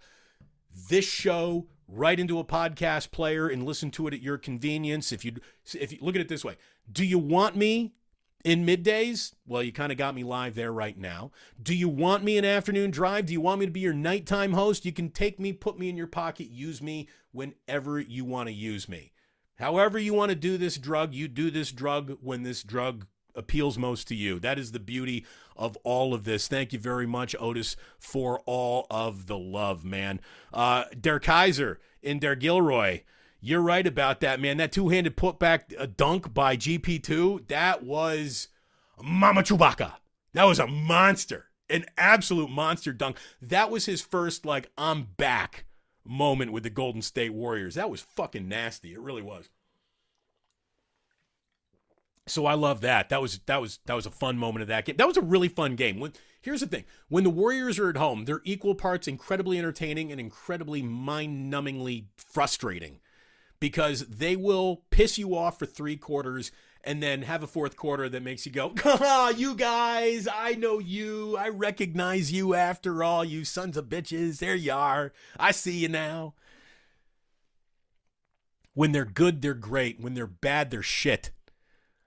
[0.90, 5.12] this show right into a podcast player and listen to it at your convenience.
[5.12, 5.32] If you
[5.72, 6.56] if you look at it this way,
[6.92, 7.94] do you want me
[8.44, 9.34] in middays?
[9.46, 11.30] Well, you kind of got me live there right now.
[11.62, 13.26] Do you want me an afternoon drive?
[13.26, 14.84] Do you want me to be your nighttime host?
[14.84, 18.54] You can take me, put me in your pocket, use me whenever you want to
[18.54, 19.12] use me.
[19.56, 23.78] However, you want to do this drug, you do this drug when this drug appeals
[23.78, 24.38] most to you.
[24.38, 26.48] That is the beauty of all of this.
[26.48, 30.20] Thank you very much, Otis, for all of the love, man.
[30.52, 33.02] Uh, Der Kaiser in Der Gilroy.
[33.40, 34.56] You're right about that, man.
[34.56, 38.48] That two handed putback uh, dunk by GP2, that was
[39.00, 39.94] Mama Chewbacca.
[40.32, 43.16] That was a monster, an absolute monster dunk.
[43.40, 45.66] That was his first, like, I'm back
[46.04, 47.76] moment with the Golden State Warriors.
[47.76, 48.94] That was fucking nasty.
[48.94, 49.48] It really was.
[52.26, 53.08] So I love that.
[53.08, 54.96] That was that was that was a fun moment of that game.
[54.96, 55.98] That was a really fun game.
[55.98, 60.12] When here's the thing: when the Warriors are at home, they're equal parts incredibly entertaining
[60.12, 63.00] and incredibly mind-numbingly frustrating
[63.60, 66.52] because they will piss you off for three quarters
[66.84, 68.72] and then have a fourth quarter that makes you go,
[69.36, 71.36] you guys, I know you.
[71.36, 74.38] I recognize you after all, you sons of bitches.
[74.38, 75.12] There you are.
[75.38, 76.34] I see you now.
[78.74, 80.00] When they're good, they're great.
[80.00, 81.32] When they're bad, they're shit.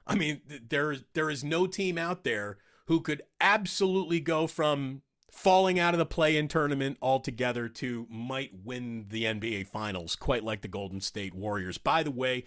[0.08, 5.80] I mean, there, there is no team out there who could absolutely go from falling
[5.80, 10.68] out of the play-in tournament altogether to might win the NBA Finals, quite like the
[10.68, 11.78] Golden State Warriors.
[11.78, 12.44] By the way,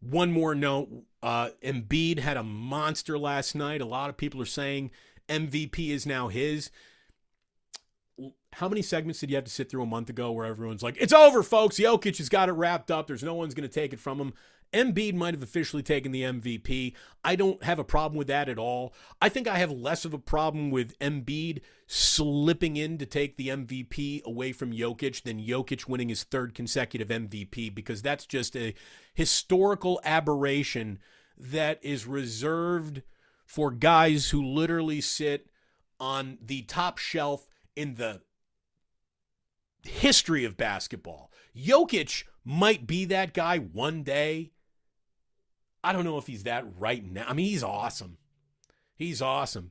[0.00, 0.88] one more note:
[1.22, 3.80] uh, Embiid had a monster last night.
[3.80, 4.90] A lot of people are saying
[5.28, 6.70] MVP is now his.
[8.54, 10.96] How many segments did you have to sit through a month ago where everyone's like,
[10.98, 11.76] "It's over, folks.
[11.78, 13.06] Jokic has got it wrapped up.
[13.06, 14.32] There's no one's going to take it from him."
[14.72, 16.94] Embiid might have officially taken the MVP.
[17.24, 18.94] I don't have a problem with that at all.
[19.20, 23.48] I think I have less of a problem with Embiid slipping in to take the
[23.48, 28.74] MVP away from Jokic than Jokic winning his third consecutive MVP because that's just a
[29.14, 30.98] historical aberration
[31.38, 33.02] that is reserved
[33.44, 35.48] for guys who literally sit
[36.00, 38.20] on the top shelf in the
[39.84, 41.30] history of basketball.
[41.56, 44.52] Jokic might be that guy one day.
[45.86, 47.26] I don't know if he's that right now.
[47.28, 48.18] I mean, he's awesome.
[48.96, 49.70] He's awesome.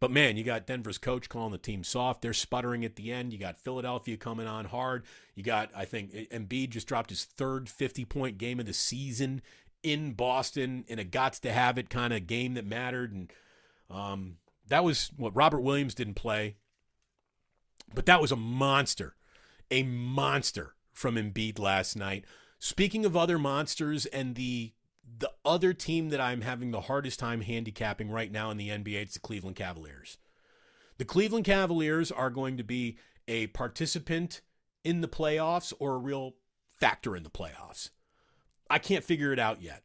[0.00, 2.22] But man, you got Denver's coach calling the team soft.
[2.22, 3.34] They're sputtering at the end.
[3.34, 5.04] You got Philadelphia coming on hard.
[5.34, 9.42] You got, I think, Embiid just dropped his third 50 point game of the season
[9.82, 13.12] in Boston in a gots to have it kind of game that mattered.
[13.12, 13.30] And
[13.90, 14.36] um,
[14.68, 16.56] that was what Robert Williams didn't play.
[17.92, 19.16] But that was a monster,
[19.70, 22.24] a monster from Embiid last night.
[22.58, 24.72] Speaking of other monsters and the
[25.18, 29.02] the other team that I'm having the hardest time handicapping right now in the NBA,
[29.02, 30.18] it's the Cleveland Cavaliers.
[30.98, 34.40] The Cleveland Cavaliers are going to be a participant
[34.84, 36.34] in the playoffs or a real
[36.78, 37.90] factor in the playoffs.
[38.68, 39.82] I can't figure it out yet.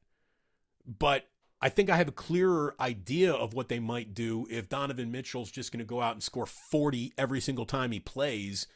[0.86, 1.28] But
[1.62, 5.52] I think I have a clearer idea of what they might do if Donovan Mitchell's
[5.52, 8.68] just going to go out and score 40 every single time he plays.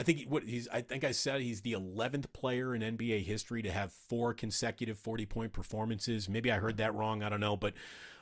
[0.00, 3.60] I think what he's I think I said he's the 11th player in NBA history
[3.60, 6.26] to have four consecutive 40 point performances.
[6.26, 7.74] Maybe I heard that wrong, I don't know, but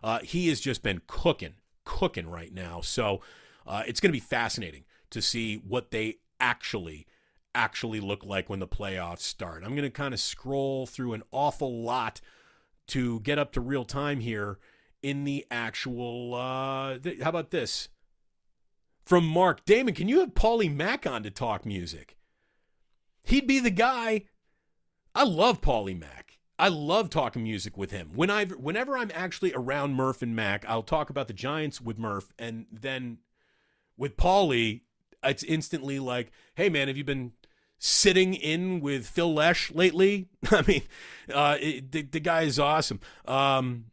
[0.03, 2.81] uh, he has just been cooking, cooking right now.
[2.81, 3.21] So
[3.65, 7.07] uh, it's going to be fascinating to see what they actually
[7.55, 9.63] actually look like when the playoffs start.
[9.63, 12.21] I'm going to kind of scroll through an awful lot
[12.89, 14.59] to get up to real time here
[15.01, 16.35] in the actual.
[16.35, 17.89] Uh, th- how about this?
[19.09, 22.19] From Mark Damon, can you have Paulie Mack on to talk music?
[23.23, 24.25] He'd be the guy.
[25.15, 26.37] I love Paulie Mack.
[26.59, 28.11] I love talking music with him.
[28.15, 31.99] When I whenever I'm actually around Murph and Mac, I'll talk about the Giants with
[31.99, 33.21] Murph, and then
[33.97, 34.83] with Paulie,
[35.25, 37.33] it's instantly like, "Hey man, have you been
[37.79, 40.29] sitting in with Phil Lesh lately.
[40.51, 40.83] I mean,
[41.33, 43.01] uh, it, the, the guy is awesome.
[43.25, 43.87] Um,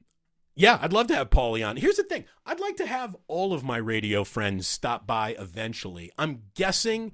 [0.56, 1.78] yeah, I'd love to have Paulie on.
[1.78, 6.12] Here's the thing I'd like to have all of my radio friends stop by eventually.
[6.18, 7.12] I'm guessing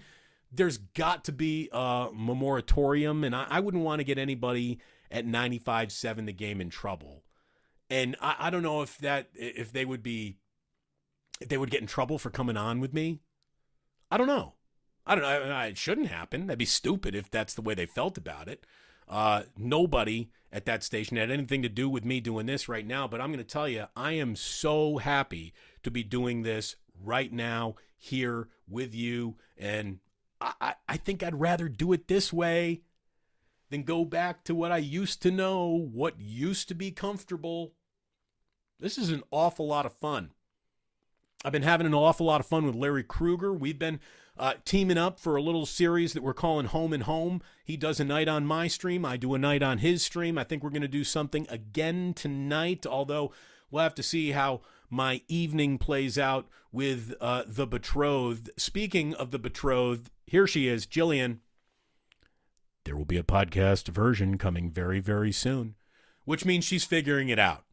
[0.52, 5.26] there's got to be a moratorium, and I, I wouldn't want to get anybody at
[5.26, 7.24] 95 7 the game in trouble.
[7.90, 10.38] And I, I don't know if that if they would be
[11.40, 13.22] if they would get in trouble for coming on with me.
[14.12, 14.54] I don't know.
[15.06, 15.60] I don't know.
[15.62, 16.48] It shouldn't happen.
[16.48, 18.66] That'd be stupid if that's the way they felt about it.
[19.12, 23.10] Uh, nobody at that station had anything to do with me doing this right now,
[23.10, 27.32] but I'm going to tell you, I am so happy to be doing this right
[27.32, 29.36] now here with you.
[29.58, 30.00] And
[30.40, 32.84] I, I think I'd rather do it this way
[33.70, 37.74] than go back to what I used to know, what used to be comfortable.
[38.80, 40.32] This is an awful lot of fun.
[41.44, 43.54] I've been having an awful lot of fun with Larry Krueger.
[43.54, 44.00] We've been
[44.38, 47.42] uh, teaming up for a little series that we're calling Home and Home.
[47.64, 49.06] He does a night on my stream.
[49.06, 50.38] I do a night on his stream.
[50.38, 53.32] I think we're going to do something again tonight, although
[53.70, 58.50] we'll have to see how my evening plays out with uh, the betrothed.
[58.58, 61.40] Speaking of the betrothed, here she is, Jillian.
[62.84, 65.76] There will be a podcast version coming very, very soon,
[66.26, 67.66] which means she's figuring it out.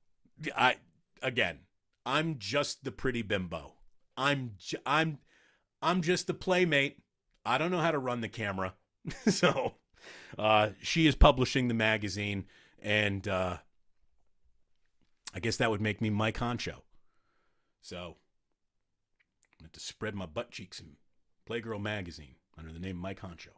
[0.57, 0.77] I
[1.23, 1.61] again,
[2.05, 3.75] I'm just the pretty bimbo.
[4.17, 5.19] I'm I'm
[5.81, 6.99] I'm just a playmate.
[7.45, 8.75] I don't know how to run the camera.
[9.29, 9.75] so
[10.39, 12.47] uh, she is publishing the magazine,
[12.81, 13.59] and uh,
[15.35, 16.83] I guess that would make me Mike Honcho.
[17.81, 18.17] So
[19.59, 20.97] I'm going to spread my butt cheeks in
[21.49, 23.57] Playgirl magazine under the name Mike Honcho.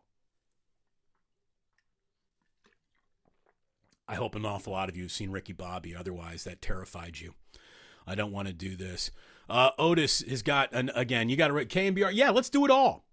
[4.06, 7.35] I hope an awful lot of you have seen Ricky Bobby, otherwise, that terrified you.
[8.06, 9.12] I don't want to do this.
[9.51, 11.29] Uh, Otis has got an again.
[11.29, 12.13] You got to write KNBR.
[12.15, 13.05] Yeah, let's do it all.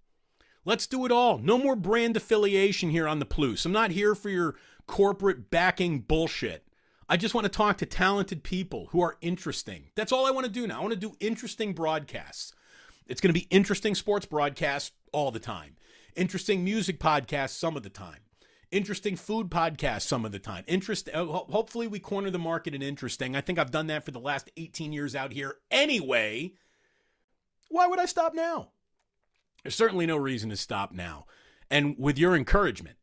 [0.65, 1.39] Let's do it all.
[1.39, 3.65] No more brand affiliation here on the Plus.
[3.65, 6.67] I'm not here for your corporate backing bullshit.
[7.09, 9.85] I just want to talk to talented people who are interesting.
[9.95, 10.77] That's all I want to do now.
[10.77, 12.53] I want to do interesting broadcasts.
[13.07, 15.77] It's going to be interesting sports broadcasts all the time,
[16.15, 18.19] interesting music podcasts some of the time,
[18.71, 20.63] interesting food podcasts some of the time.
[20.67, 21.09] Interest.
[21.13, 23.35] Uh, hopefully, we corner the market in interesting.
[23.35, 25.57] I think I've done that for the last 18 years out here.
[25.71, 26.53] Anyway,
[27.69, 28.69] why would I stop now?
[29.63, 31.25] There's certainly no reason to stop now.
[31.69, 32.97] And with your encouragement,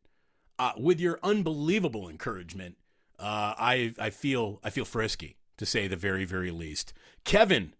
[0.57, 2.77] uh, with your unbelievable encouragement,
[3.19, 6.93] uh, I I feel I feel frisky to say the very very least.
[7.23, 7.73] Kevin,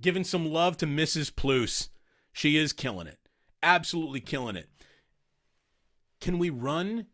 [0.00, 1.34] giving some love to Mrs.
[1.34, 1.90] Plus.
[2.32, 3.18] She is killing it,
[3.62, 4.68] absolutely killing it.
[6.20, 7.06] Can we run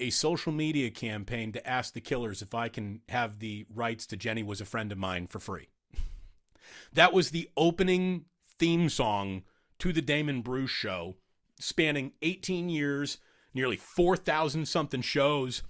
[0.00, 4.16] a social media campaign to ask the killers if I can have the rights to
[4.16, 5.68] Jenny was a friend of mine for free.
[6.92, 8.24] that was the opening
[8.58, 9.42] theme song
[9.78, 11.16] to the Damon Bruce show,
[11.58, 13.18] spanning 18 years,
[13.54, 15.62] nearly 4,000 something shows.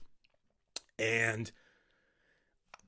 [0.98, 1.50] And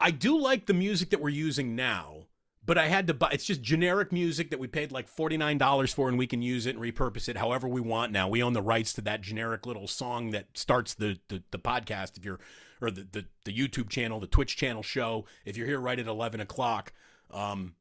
[0.01, 2.27] I do like the music that we're using now,
[2.65, 6.09] but I had to buy it's just generic music that we paid like $49 for
[6.09, 8.29] and we can use it and repurpose it however we want now.
[8.29, 12.17] We own the rights to that generic little song that starts the the, the podcast
[12.17, 12.41] if you're
[12.81, 15.25] or the, the, the YouTube channel, the Twitch channel show.
[15.45, 16.93] If you're here right at 11 o'clock,
[17.31, 17.75] um,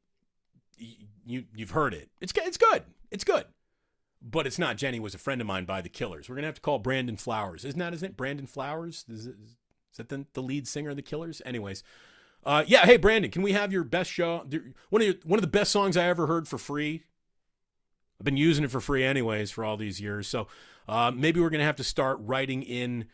[0.78, 2.10] you you've heard it.
[2.20, 2.84] It's it's good.
[3.10, 3.44] It's good.
[4.24, 6.28] But it's not Jenny was a friend of mine by the Killers.
[6.28, 7.64] We're gonna have to call Brandon Flowers.
[7.64, 8.16] Isn't that isn't it?
[8.16, 9.04] Brandon Flowers?
[9.08, 9.56] Is, is
[9.96, 11.42] that the, the lead singer of the Killers?
[11.44, 11.82] Anyways,
[12.44, 12.84] uh, yeah.
[12.84, 14.46] Hey Brandon, can we have your best show?
[14.90, 17.04] One of your, one of the best songs I ever heard for free.
[18.20, 20.28] I've been using it for free anyways for all these years.
[20.28, 20.46] So
[20.88, 23.06] uh, maybe we're gonna have to start writing in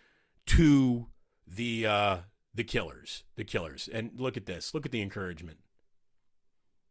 [0.47, 1.07] to
[1.47, 2.17] the uh,
[2.55, 4.75] the Killers, the Killers, and look at this.
[4.75, 5.59] Look at the encouragement.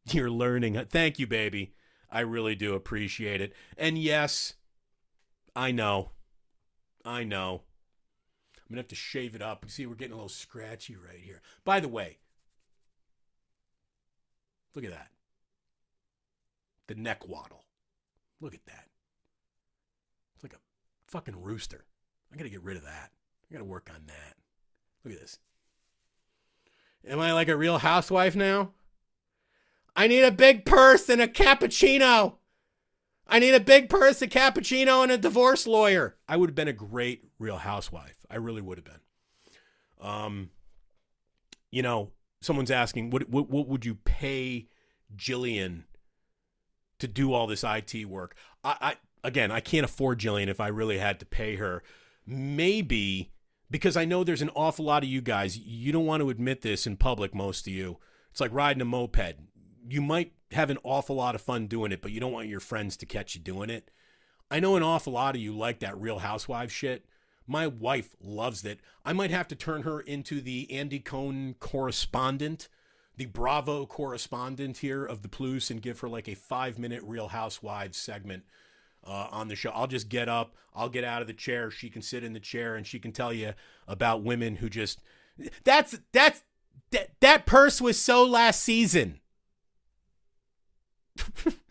[0.12, 0.84] You're learning.
[0.90, 1.74] Thank you, baby.
[2.10, 3.54] I really do appreciate it.
[3.78, 4.54] And yes,
[5.56, 6.12] I know.
[7.04, 7.64] I know.
[8.70, 9.66] I'm to have to shave it up.
[9.70, 11.42] See, we're getting a little scratchy right here.
[11.64, 12.18] By the way,
[14.78, 15.10] look at that.
[16.86, 17.66] The neck waddle.
[18.40, 18.86] Look at that.
[20.36, 20.60] It's like a
[21.08, 21.86] fucking rooster.
[22.32, 23.10] I got to get rid of that.
[23.50, 24.36] I got to work on that.
[25.04, 25.40] Look at this.
[27.08, 28.74] Am I like a real housewife now?
[29.96, 32.36] I need a big purse and a cappuccino.
[33.26, 36.18] I need a big purse, a cappuccino, and a divorce lawyer.
[36.30, 38.18] I would have been a great real housewife.
[38.30, 39.02] I really would have been.
[40.00, 40.50] Um,
[41.72, 42.12] you know,
[42.42, 44.68] someone's asking, what, what, what would you pay
[45.16, 45.84] Jillian
[47.00, 48.36] to do all this IT work?
[48.64, 48.96] I, I
[49.28, 51.84] again, I can't afford Jillian if I really had to pay her.
[52.26, 53.32] Maybe
[53.70, 55.58] because I know there's an awful lot of you guys.
[55.58, 57.34] You don't want to admit this in public.
[57.34, 57.98] Most of you,
[58.32, 59.36] it's like riding a moped
[59.90, 62.60] you might have an awful lot of fun doing it, but you don't want your
[62.60, 63.90] friends to catch you doing it.
[64.50, 67.06] I know an awful lot of you like that Real Housewives shit.
[67.48, 68.80] My wife loves it.
[69.06, 72.68] I might have to turn her into the Andy Cohen correspondent,
[73.16, 77.30] the Bravo correspondent here of the Plus, and give her like a five minute Real
[77.30, 78.44] Housewives segment
[79.06, 79.70] uh, on the show.
[79.70, 82.40] I'll just get up, I'll get out of the chair, she can sit in the
[82.42, 83.54] chair, and she can tell you
[83.88, 85.02] about women who just.
[85.64, 86.44] That's that's
[86.92, 89.20] that that purse was so last season.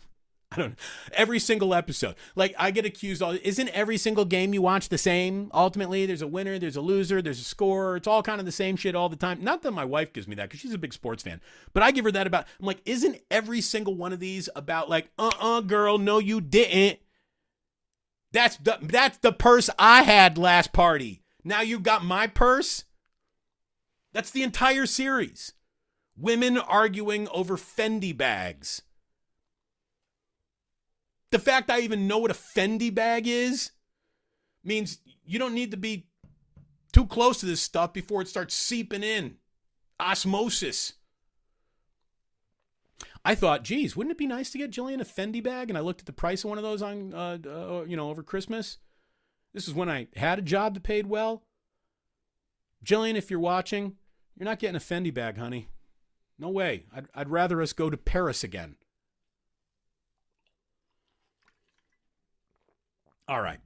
[0.58, 0.76] I don't know.
[1.12, 2.14] Every single episode.
[2.34, 5.50] Like I get accused all isn't every single game you watch the same?
[5.52, 7.96] Ultimately, there's a winner, there's a loser, there's a scorer.
[7.96, 9.44] It's all kind of the same shit all the time.
[9.44, 11.40] Not that my wife gives me that because she's a big sports fan.
[11.72, 14.88] But I give her that about I'm like, isn't every single one of these about
[14.88, 17.00] like, uh-uh, girl, no, you didn't.
[18.32, 21.22] That's the that's the purse I had last party.
[21.44, 22.84] Now you got my purse.
[24.12, 25.52] That's the entire series.
[26.16, 28.82] Women arguing over Fendi bags.
[31.30, 33.72] The fact I even know what a Fendi bag is
[34.62, 36.06] means you don't need to be
[36.92, 39.36] too close to this stuff before it starts seeping in.
[39.98, 40.94] Osmosis.
[43.24, 45.68] I thought, geez, wouldn't it be nice to get Jillian a Fendi bag?
[45.68, 48.08] And I looked at the price of one of those on, uh, uh, you know,
[48.08, 48.78] over Christmas.
[49.52, 51.42] This is when I had a job that paid well.
[52.84, 53.96] Jillian, if you're watching,
[54.36, 55.68] you're not getting a Fendi bag, honey.
[56.38, 56.84] No way.
[56.94, 58.76] I'd, I'd rather us go to Paris again.
[63.28, 63.60] All right.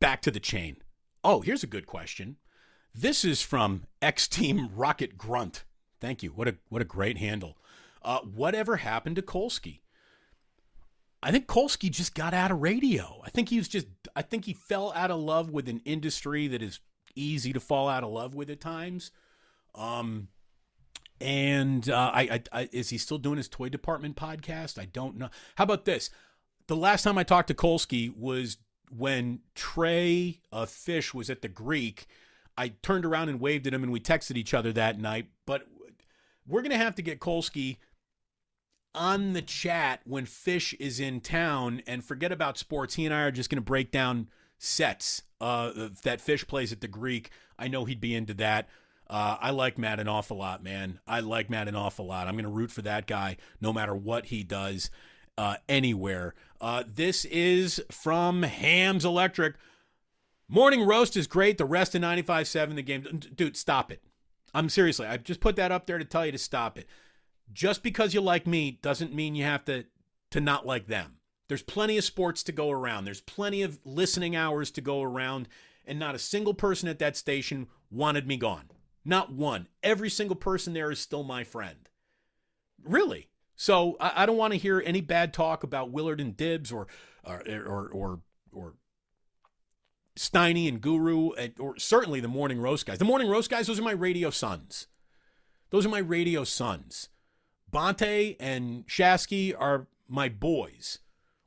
[0.00, 0.76] Back to the chain.
[1.24, 2.36] Oh, here's a good question.
[2.94, 5.64] This is from X Team Rocket Grunt.
[6.00, 6.30] Thank you.
[6.30, 7.56] What a what a great handle.
[8.02, 9.80] Uh, whatever happened to Kolsky?
[11.22, 13.22] I think Kolsky just got out of radio.
[13.24, 13.86] I think he was just.
[14.14, 16.80] I think he fell out of love with an industry that is
[17.14, 19.12] easy to fall out of love with at times.
[19.74, 20.28] Um,
[21.20, 24.78] and uh, I, I, I is he still doing his toy department podcast?
[24.78, 25.28] I don't know.
[25.54, 26.10] How about this?
[26.72, 28.56] The last time I talked to Kolsky was
[28.88, 32.06] when Trey uh, Phish was at the Greek.
[32.56, 35.26] I turned around and waved at him, and we texted each other that night.
[35.44, 35.66] But
[36.48, 37.76] we're gonna have to get Kolsky
[38.94, 42.94] on the chat when Phish is in town, and forget about sports.
[42.94, 45.72] He and I are just gonna break down sets uh,
[46.04, 47.28] that Phish plays at the Greek.
[47.58, 48.70] I know he'd be into that.
[49.10, 51.00] Uh, I like Matt an awful lot, man.
[51.06, 52.28] I like Matt an awful lot.
[52.28, 54.88] I'm going to root for that guy no matter what he does
[55.38, 56.34] uh, anywhere.
[56.62, 59.56] Uh, this is from Hams Electric.
[60.48, 61.58] Morning roast is great.
[61.58, 63.20] The rest of 95.7, the game.
[63.34, 64.00] Dude, stop it.
[64.54, 66.86] I'm seriously, I just put that up there to tell you to stop it.
[67.52, 69.86] Just because you like me doesn't mean you have to
[70.30, 71.16] to not like them.
[71.48, 73.04] There's plenty of sports to go around.
[73.04, 75.48] There's plenty of listening hours to go around.
[75.84, 78.70] and not a single person at that station wanted me gone.
[79.04, 79.66] Not one.
[79.82, 81.88] Every single person there is still my friend.
[82.84, 83.31] Really.
[83.62, 86.88] So I, I don't want to hear any bad talk about Willard and Dibs or
[87.22, 88.74] or or or, or
[90.18, 92.98] Steiny and Guru, and, or certainly the Morning Roast guys.
[92.98, 94.88] The Morning Roast guys, those are my radio sons.
[95.70, 97.10] Those are my radio sons.
[97.72, 100.98] Bonta and Shasky are my boys.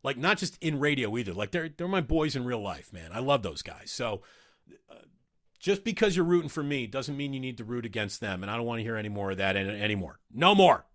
[0.01, 1.33] Like not just in radio either.
[1.33, 3.11] Like they're they're my boys in real life, man.
[3.11, 3.91] I love those guys.
[3.91, 4.21] So
[4.89, 5.03] uh,
[5.59, 8.49] just because you're rooting for me doesn't mean you need to root against them, and
[8.49, 10.21] I don't want to hear any more of that anymore.
[10.33, 10.85] No more.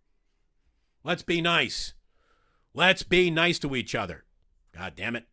[1.03, 1.95] Let's be nice.
[2.75, 4.25] Let's be nice to each other.
[4.73, 5.27] God damn it.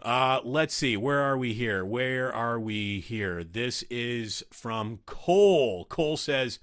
[0.00, 0.96] Uh, let's see.
[0.96, 1.84] Where are we here?
[1.84, 3.42] Where are we here?
[3.42, 5.86] This is from Cole.
[5.86, 6.58] Cole says,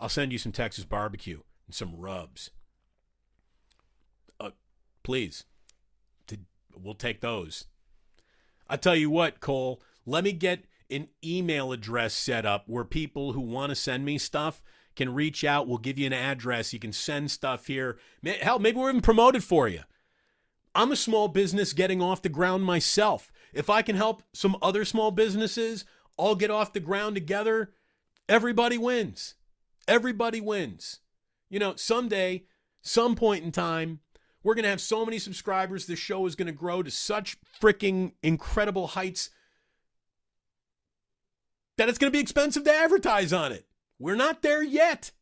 [0.00, 2.50] I'll send you some Texas barbecue and some rubs.
[4.40, 4.50] Uh,
[5.02, 5.44] please.
[6.80, 7.66] We'll take those.
[8.68, 13.32] I tell you what, Cole, let me get an email address set up where people
[13.32, 14.62] who want to send me stuff
[14.98, 15.66] can reach out.
[15.66, 16.72] We'll give you an address.
[16.74, 17.98] You can send stuff here.
[18.42, 19.80] Hell, maybe we're even promoted for you.
[20.74, 23.32] I'm a small business getting off the ground myself.
[23.54, 25.84] If I can help some other small businesses
[26.16, 27.72] all get off the ground together,
[28.28, 29.36] everybody wins.
[29.86, 30.98] Everybody wins.
[31.48, 32.44] You know, someday,
[32.82, 34.00] some point in time,
[34.42, 37.36] we're going to have so many subscribers, the show is going to grow to such
[37.60, 39.30] freaking incredible heights
[41.76, 43.67] that it's going to be expensive to advertise on it.
[43.98, 45.12] We're not there yet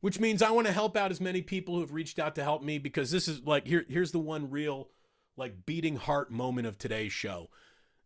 [0.00, 2.44] which means I want to help out as many people who have reached out to
[2.44, 4.88] help me because this is like here here's the one real
[5.36, 7.50] like beating heart moment of today's show.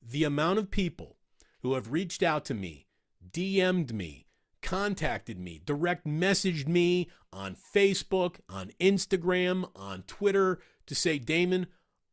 [0.03, 1.17] The amount of people
[1.63, 2.87] who have reached out to me,
[3.31, 4.27] DM'd me,
[4.63, 11.67] contacted me, direct messaged me on Facebook, on Instagram, on Twitter to say, Damon,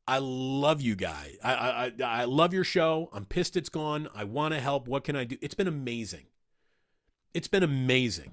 [0.06, 1.38] I love you guys.
[1.44, 3.10] I, I, I love your show.
[3.14, 4.08] I'm pissed it's gone.
[4.14, 4.88] I want to help.
[4.88, 5.38] What can I do?
[5.42, 6.26] It's been amazing.
[7.38, 8.32] It's been amazing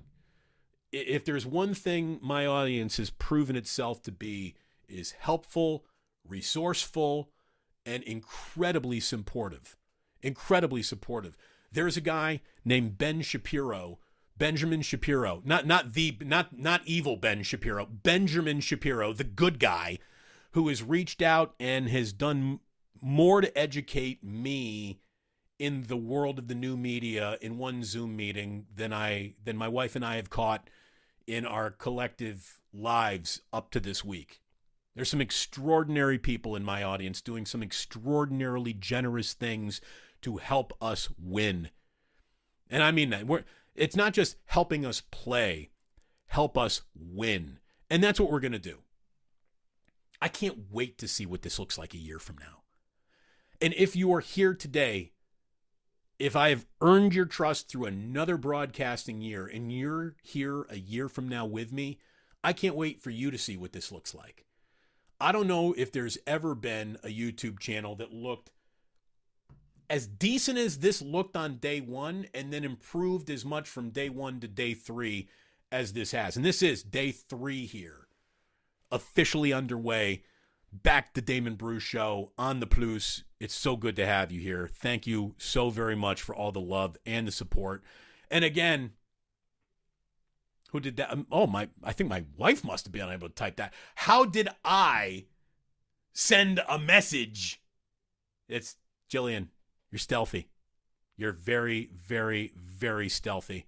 [0.91, 4.55] if there's one thing my audience has proven itself to be
[4.89, 5.85] is helpful,
[6.27, 7.29] resourceful,
[7.85, 9.77] and incredibly supportive.
[10.23, 11.37] Incredibly supportive.
[11.71, 13.99] There's a guy named Ben Shapiro,
[14.39, 19.99] Benjamin Shapiro, not not the not not evil Ben Shapiro, Benjamin Shapiro, the good guy,
[20.53, 22.61] who has reached out and has done
[23.03, 24.99] more to educate me
[25.65, 29.67] in the world of the new media in one Zoom meeting than I than my
[29.67, 30.69] wife and I have caught
[31.27, 34.43] in our collective lives up to this week.
[34.95, 39.81] There's some extraordinary people in my audience doing some extraordinarily generous things
[40.21, 41.71] to help us win.
[42.69, 43.27] And I mean that.
[43.27, 43.45] We're,
[43.75, 45.71] it's not just helping us play,
[46.27, 47.59] help us win.
[47.89, 48.81] And that's what we're going to do.
[50.21, 52.65] I can't wait to see what this looks like a year from now.
[53.63, 55.14] And if you are here today
[56.19, 61.09] if I have earned your trust through another broadcasting year and you're here a year
[61.09, 61.99] from now with me,
[62.43, 64.45] I can't wait for you to see what this looks like.
[65.21, 68.51] I don't know if there's ever been a YouTube channel that looked
[69.89, 74.09] as decent as this looked on day one and then improved as much from day
[74.09, 75.29] one to day three
[75.71, 76.37] as this has.
[76.37, 78.09] And this is day three here,
[78.91, 80.23] officially underway
[80.83, 83.23] back the Damon Bruce show on the Plus.
[83.39, 84.69] It's so good to have you here.
[84.73, 87.83] Thank you so very much for all the love and the support.
[88.31, 88.93] And again,
[90.71, 91.13] who did that?
[91.13, 91.69] Um, oh my!
[91.85, 93.73] I think my wife must have been able to type that.
[93.95, 95.27] How did I
[96.13, 97.63] send a message?
[98.49, 98.77] It's
[99.09, 99.49] Jillian.
[99.93, 100.49] You're stealthy.
[101.17, 103.67] You're very, very, very stealthy.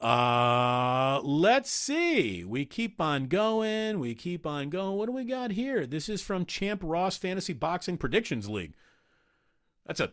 [0.00, 2.44] Uh, let's see.
[2.44, 3.98] We keep on going.
[3.98, 4.96] We keep on going.
[4.96, 5.86] What do we got here?
[5.86, 8.74] This is from Champ Ross Fantasy Boxing Predictions League.
[9.86, 10.12] That's a.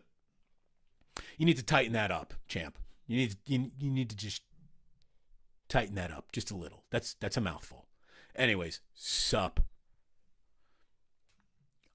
[1.38, 2.80] You need to tighten that up, Champ.
[3.08, 4.42] You need you, you need to just
[5.70, 6.84] tighten that up just a little.
[6.90, 7.86] That's that's a mouthful.
[8.36, 9.60] Anyways, sup.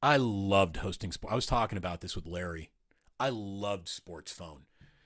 [0.02, 1.32] I loved hosting sport.
[1.32, 2.70] I was talking about this with Larry.
[3.18, 4.62] I loved sports phone.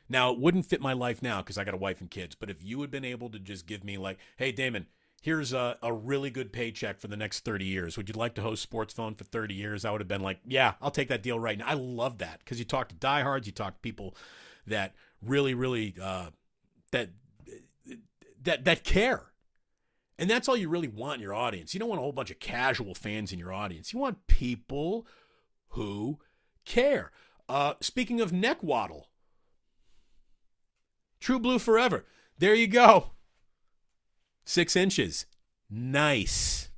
[0.09, 2.50] Now, it wouldn't fit my life now because I got a wife and kids, but
[2.50, 4.86] if you had been able to just give me, like, hey, Damon,
[5.22, 7.96] here's a, a really good paycheck for the next 30 years.
[7.96, 9.84] Would you like to host Sports Phone for 30 years?
[9.84, 11.64] I would have been like, yeah, I'll take that deal right now.
[11.66, 14.14] I love that because you talk to diehards, you talk to people
[14.66, 16.26] that really, really, uh,
[16.92, 17.09] that,
[18.42, 19.32] that, that care.
[20.18, 21.72] And that's all you really want in your audience.
[21.72, 23.94] You don't want a whole bunch of casual fans in your audience.
[23.94, 25.07] You want people
[25.70, 26.18] who
[26.66, 27.11] care.
[27.48, 29.09] Uh, speaking of neck waddle,
[31.25, 32.05] True Blue Forever.
[32.39, 33.12] There you go.
[34.45, 35.25] Six inches.
[35.70, 36.68] Nice.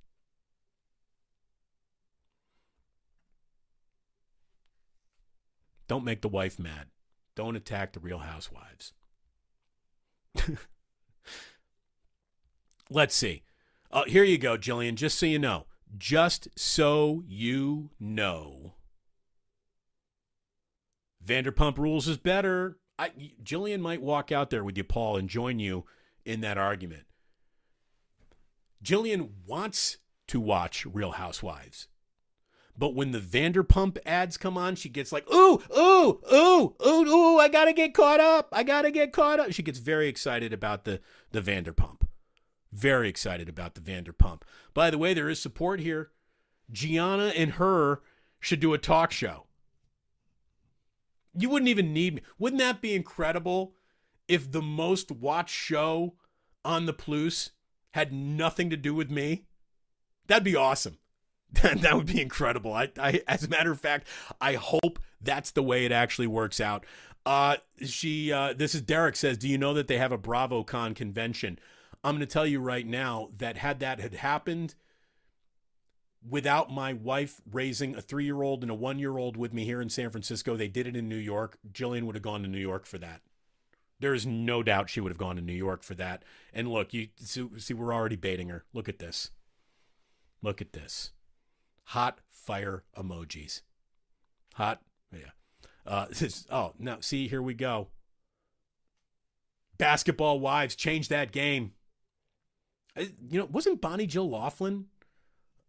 [5.88, 6.86] Don't make the wife mad.
[7.34, 8.92] Don't attack the real housewives.
[12.88, 13.42] Let's see.
[13.90, 15.66] Uh, here you go, Jillian, just so you know.
[15.98, 18.74] Just so you know.
[21.26, 22.78] Vanderpump Rules is better.
[22.98, 23.10] I,
[23.42, 25.84] Jillian might walk out there with you, Paul, and join you
[26.24, 27.04] in that argument.
[28.82, 31.88] Jillian wants to watch Real Housewives.
[32.78, 37.38] But when the Vanderpump ads come on, she gets like, ooh, ooh, ooh, ooh, ooh,
[37.38, 38.48] I gotta get caught up.
[38.52, 39.52] I gotta get caught up.
[39.52, 41.00] She gets very excited about the,
[41.32, 42.02] the Vanderpump.
[42.72, 44.42] Very excited about the Vanderpump.
[44.74, 46.10] By the way, there is support here.
[46.70, 48.02] Gianna and her
[48.40, 49.45] should do a talk show.
[51.38, 52.22] You wouldn't even need me.
[52.38, 53.74] Wouldn't that be incredible
[54.28, 56.14] if the most watched show
[56.64, 57.50] on the Plus
[57.92, 59.44] had nothing to do with me?
[60.26, 60.98] That'd be awesome.
[61.62, 62.72] that would be incredible.
[62.72, 64.08] I, I, as a matter of fact,
[64.40, 66.84] I hope that's the way it actually works out.
[67.24, 70.94] Uh, she, uh, this is Derek says, do you know that they have a BravoCon
[70.94, 71.58] convention?
[72.04, 74.74] I'm going to tell you right now that had that had happened
[76.28, 79.64] without my wife raising a three year old and a one year old with me
[79.64, 81.58] here in San Francisco, they did it in New York.
[81.72, 83.22] Jillian would have gone to New York for that.
[83.98, 86.22] There is no doubt she would have gone to New York for that.
[86.52, 88.64] And look, you see, we're already baiting her.
[88.72, 89.30] Look at this.
[90.42, 91.12] Look at this.
[91.84, 93.62] Hot fire emojis.
[94.54, 95.30] Hot, yeah.
[95.86, 97.88] Uh, this, oh, now see, here we go.
[99.78, 101.72] Basketball wives change that game.
[102.96, 104.84] You know, wasn't Bonnie-Jill Laflin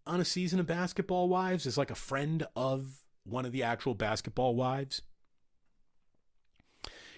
[0.07, 3.93] on a season of Basketball Wives as like a friend of one of the actual
[3.93, 5.01] basketball wives?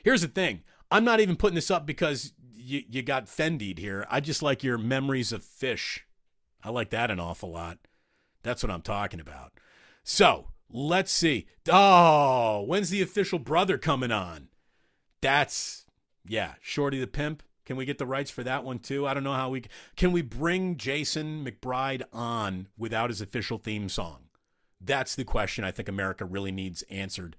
[0.04, 0.64] Here's the thing.
[0.92, 4.06] I'm not even putting this up because you, you got Fendied here.
[4.10, 6.00] I just like your memories of Phish.
[6.64, 7.78] I like that an awful lot.
[8.44, 9.54] That's what I'm talking about.
[10.04, 11.48] So let's see.
[11.70, 14.50] Oh, when's the official brother coming on?
[15.22, 15.86] That's,
[16.28, 17.44] yeah, Shorty the Pimp.
[17.70, 19.06] Can we get the rights for that one too?
[19.06, 19.66] I don't know how we
[19.96, 24.22] can we bring Jason McBride on without his official theme song.
[24.82, 27.36] That's the question I think America really needs answered.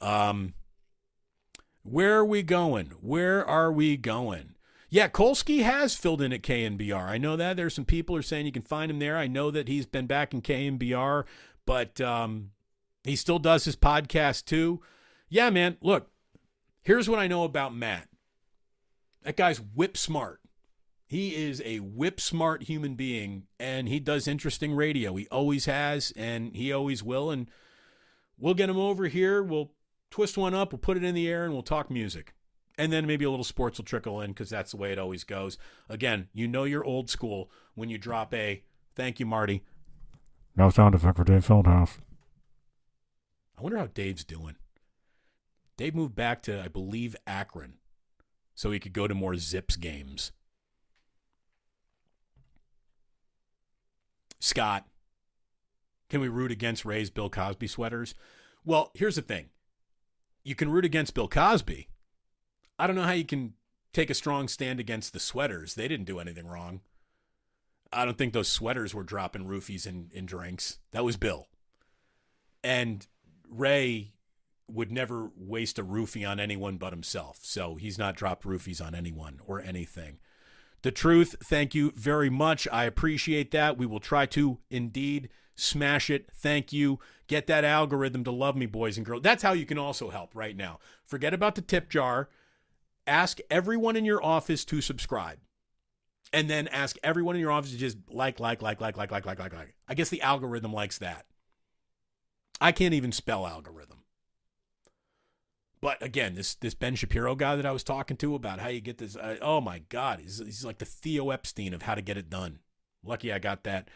[0.00, 0.54] Um,
[1.82, 2.92] where are we going?
[3.00, 4.54] Where are we going?
[4.88, 7.08] Yeah, Kolsky has filled in at KNBR.
[7.08, 7.56] I know that.
[7.56, 9.16] There's some people are saying you can find him there.
[9.16, 11.24] I know that he's been back in KNBR,
[11.66, 12.52] but um,
[13.02, 14.80] he still does his podcast too.
[15.28, 15.76] Yeah, man.
[15.80, 16.12] Look,
[16.82, 18.06] here's what I know about Matt.
[19.26, 20.40] That guy's whip smart.
[21.04, 25.16] He is a whip smart human being and he does interesting radio.
[25.16, 27.32] He always has and he always will.
[27.32, 27.50] And
[28.38, 29.42] we'll get him over here.
[29.42, 29.72] We'll
[30.12, 32.34] twist one up, we'll put it in the air, and we'll talk music.
[32.78, 35.24] And then maybe a little sports will trickle in because that's the way it always
[35.24, 35.58] goes.
[35.88, 38.62] Again, you know you're old school when you drop a
[38.94, 39.64] thank you, Marty.
[40.54, 41.98] No sound effect for Dave Feldhouse.
[43.58, 44.54] I wonder how Dave's doing.
[45.76, 47.78] Dave moved back to, I believe, Akron
[48.56, 50.32] so he could go to more Zips games.
[54.40, 54.86] Scott,
[56.08, 58.14] can we root against Ray's Bill Cosby sweaters?
[58.64, 59.50] Well, here's the thing
[60.42, 61.88] you can root against Bill Cosby.
[62.78, 63.54] I don't know how you can
[63.92, 65.74] take a strong stand against the sweaters.
[65.74, 66.80] They didn't do anything wrong.
[67.92, 70.78] I don't think those sweaters were dropping roofies in, in drinks.
[70.92, 71.46] That was Bill.
[72.62, 73.06] And
[73.48, 74.12] Ray
[74.68, 77.38] would never waste a roofie on anyone but himself.
[77.42, 80.18] So he's not dropped roofies on anyone or anything.
[80.82, 82.68] The truth, thank you very much.
[82.70, 83.78] I appreciate that.
[83.78, 86.28] We will try to indeed smash it.
[86.32, 86.98] Thank you.
[87.26, 89.22] Get that algorithm to love me, boys and girls.
[89.22, 90.78] That's how you can also help right now.
[91.04, 92.28] Forget about the tip jar.
[93.06, 95.38] Ask everyone in your office to subscribe.
[96.32, 99.26] And then ask everyone in your office to just like, like, like, like, like, like,
[99.26, 99.74] like, like, like.
[99.88, 101.26] I guess the algorithm likes that.
[102.60, 103.98] I can't even spell algorithm.
[105.86, 108.80] But again, this this Ben Shapiro guy that I was talking to about how you
[108.80, 112.02] get this, uh, oh my God, he's, he's like the Theo Epstein of how to
[112.02, 112.58] get it done.
[113.04, 113.88] Lucky I got that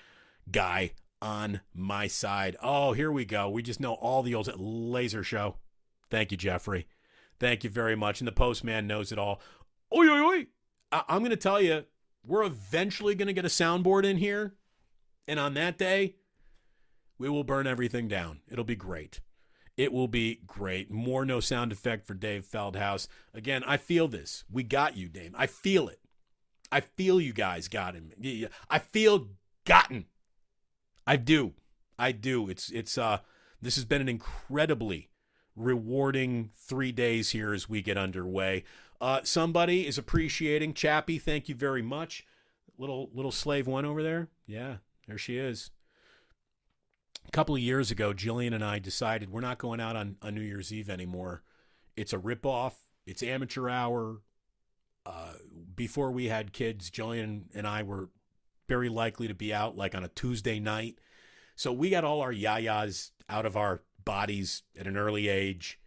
[0.52, 2.56] guy on my side.
[2.62, 3.50] Oh, here we go.
[3.50, 5.56] We just know all the old laser show.
[6.12, 6.86] Thank you, Jeffrey.
[7.40, 8.20] Thank you very much.
[8.20, 9.40] And the postman knows it all.
[9.92, 10.46] Oi, oi, oi.
[10.92, 11.86] I- I'm going to tell you,
[12.24, 14.54] we're eventually going to get a soundboard in here.
[15.26, 16.14] And on that day,
[17.18, 18.42] we will burn everything down.
[18.48, 19.18] It'll be great.
[19.80, 20.90] It will be great.
[20.90, 23.08] More no sound effect for Dave Feldhouse.
[23.32, 24.44] Again, I feel this.
[24.52, 25.34] We got you, Dave.
[25.34, 26.00] I feel it.
[26.70, 28.10] I feel you guys got him.
[28.68, 29.28] I feel
[29.64, 30.04] gotten.
[31.06, 31.54] I do.
[31.98, 32.50] I do.
[32.50, 33.20] It's it's uh
[33.62, 35.08] this has been an incredibly
[35.56, 38.64] rewarding 3 days here as we get underway.
[39.00, 41.18] Uh somebody is appreciating Chappie.
[41.18, 42.26] Thank you very much.
[42.76, 44.28] Little little slave one over there.
[44.46, 44.76] Yeah,
[45.08, 45.70] there she is
[47.30, 50.34] a couple of years ago, Jillian and I decided we're not going out on, on
[50.34, 51.44] New Year's Eve anymore
[51.96, 52.72] It's a ripoff.
[53.06, 54.22] It's amateur hour.
[55.06, 55.34] Uh,
[55.76, 58.08] before we had kids, Jillian and I were
[58.68, 60.98] very likely to be out like on a Tuesday night.
[61.54, 65.78] So we got all our yayas out of our bodies at an early age,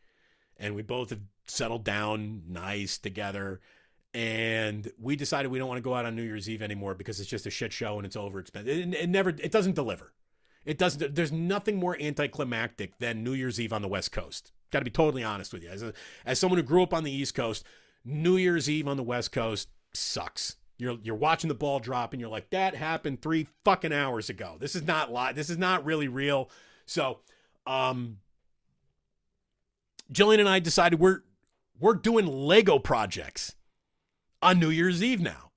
[0.55, 3.59] and we both have settled down nice together.
[4.13, 7.19] And we decided we don't want to go out on New Year's Eve anymore because
[7.19, 8.77] it's just a shit show and it's over expensive.
[8.77, 10.13] It, it never, it doesn't deliver.
[10.65, 11.15] It doesn't.
[11.15, 14.51] There's nothing more anticlimactic than New Year's Eve on the West Coast.
[14.71, 15.69] Got to be totally honest with you.
[15.69, 15.93] As a,
[16.25, 17.65] as someone who grew up on the East Coast,
[18.05, 20.55] New Year's Eve on the West Coast sucks.
[20.77, 24.55] You're you're watching the ball drop and you're like, that happened three fucking hours ago.
[24.59, 25.35] This is not live.
[25.35, 26.49] This is not really real.
[26.85, 27.19] So,
[27.67, 28.17] um,
[30.11, 31.21] Jillian and I decided we're
[31.79, 33.55] we're doing Lego projects
[34.41, 35.51] on New Year's Eve now,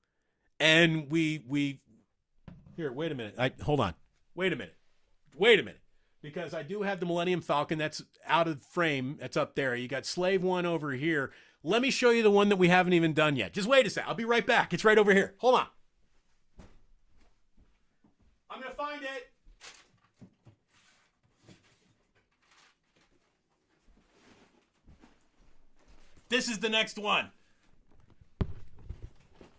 [0.60, 1.80] and we we
[2.76, 2.92] here.
[2.92, 3.34] Wait a minute.
[3.38, 3.94] I hold on.
[4.34, 4.74] Wait a minute.
[5.36, 5.80] Wait a minute.
[6.22, 9.16] Because I do have the Millennium Falcon that's out of frame.
[9.20, 9.76] That's up there.
[9.76, 11.30] You got Slave One over here.
[11.62, 13.52] Let me show you the one that we haven't even done yet.
[13.52, 14.04] Just wait a sec.
[14.06, 14.72] I'll be right back.
[14.72, 15.34] It's right over here.
[15.38, 15.66] Hold on.
[18.50, 19.30] I'm going to find it.
[26.28, 27.30] This is the next one.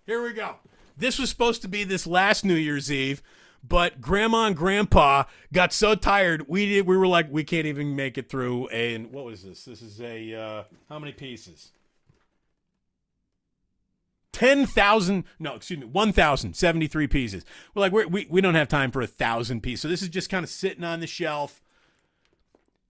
[0.06, 0.56] Here we go.
[0.98, 3.22] This was supposed to be this last New Year's Eve,
[3.64, 6.48] but Grandma and Grandpa got so tired.
[6.48, 6.88] We did.
[6.88, 8.70] We were like, we can't even make it through.
[8.72, 9.66] A, and what was this?
[9.66, 11.72] This is a uh, how many pieces?
[14.32, 15.24] Ten thousand?
[15.40, 17.44] No, excuse me, one thousand seventy-three pieces.
[17.74, 19.82] We're like, we're, we we don't have time for a thousand pieces.
[19.82, 21.62] So this is just kind of sitting on the shelf.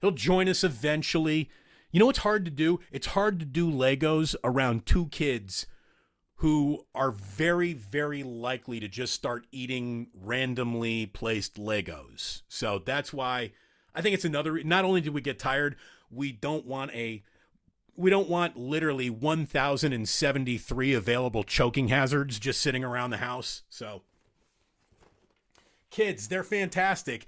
[0.01, 1.49] He'll join us eventually.
[1.91, 2.81] You know what's hard to do?
[2.91, 5.67] It's hard to do Legos around two kids
[6.37, 12.43] who are very, very likely to just start eating randomly placed Legos.
[12.47, 13.51] So that's why
[13.95, 14.63] I think it's another.
[14.63, 15.75] Not only did we get tired,
[16.11, 17.23] we don't want a.
[17.95, 23.63] We don't want literally 1,073 available choking hazards just sitting around the house.
[23.69, 24.03] So,
[25.89, 27.25] kids, they're fantastic.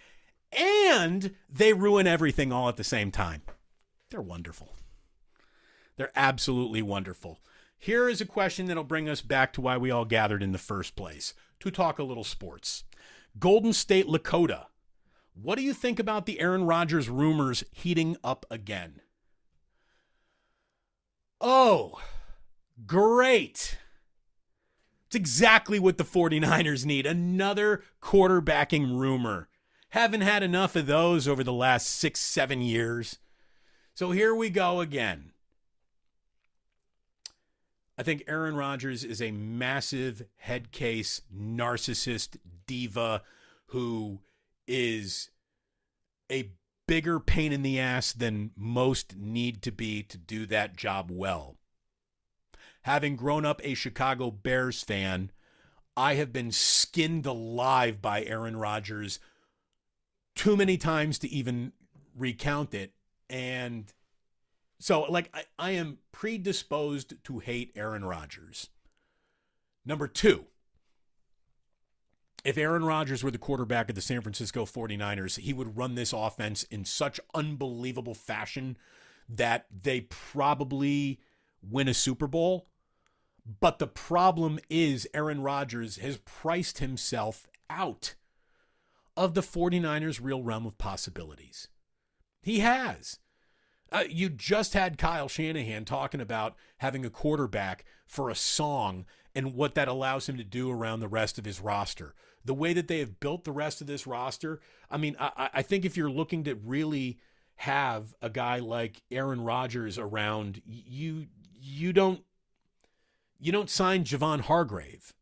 [0.51, 3.41] And they ruin everything all at the same time.
[4.11, 4.75] They're wonderful.
[5.97, 7.39] They're absolutely wonderful.
[7.81, 10.57] Here is a question that'll bring us back to why we all gathered in the
[10.57, 12.83] first place to talk a little sports.
[13.39, 14.65] Golden State Lakota.
[15.33, 18.99] What do you think about the Aaron Rodgers rumors heating up again?
[21.39, 22.01] Oh,
[22.85, 23.77] great.
[25.07, 29.47] It's exactly what the 49ers need another quarterbacking rumor.
[29.91, 33.19] Haven't had enough of those over the last six, seven years.
[33.95, 35.31] So here we go again.
[37.99, 43.23] I think Aaron Rodgers is a massive head case narcissist diva
[43.67, 44.21] who
[44.65, 45.31] is
[46.31, 46.53] a
[46.87, 51.57] bigger pain in the ass than most need to be to do that job well.
[52.83, 55.31] Having grown up a Chicago Bears fan,
[55.97, 59.19] I have been skinned alive by Aaron Rodgers
[60.35, 61.73] too many times to even
[62.15, 62.93] recount it.
[63.29, 63.93] And
[64.79, 68.69] so, like, I, I am predisposed to hate Aaron Rodgers.
[69.85, 70.45] Number two,
[72.45, 76.13] if Aaron Rodgers were the quarterback of the San Francisco 49ers, he would run this
[76.13, 78.77] offense in such unbelievable fashion
[79.27, 81.19] that they probably
[81.61, 82.67] win a Super Bowl.
[83.59, 88.15] But the problem is, Aaron Rodgers has priced himself out
[89.17, 91.67] of the 49ers' real realm of possibilities.
[92.41, 93.19] He has.
[93.91, 99.53] Uh, you just had Kyle Shanahan talking about having a quarterback for a song and
[99.53, 102.15] what that allows him to do around the rest of his roster.
[102.43, 104.59] The way that they have built the rest of this roster,
[104.89, 107.19] I mean, I, I think if you're looking to really
[107.55, 112.21] have a guy like Aaron Rodgers around, you you don't
[113.39, 115.13] you don't sign Javon Hargrave.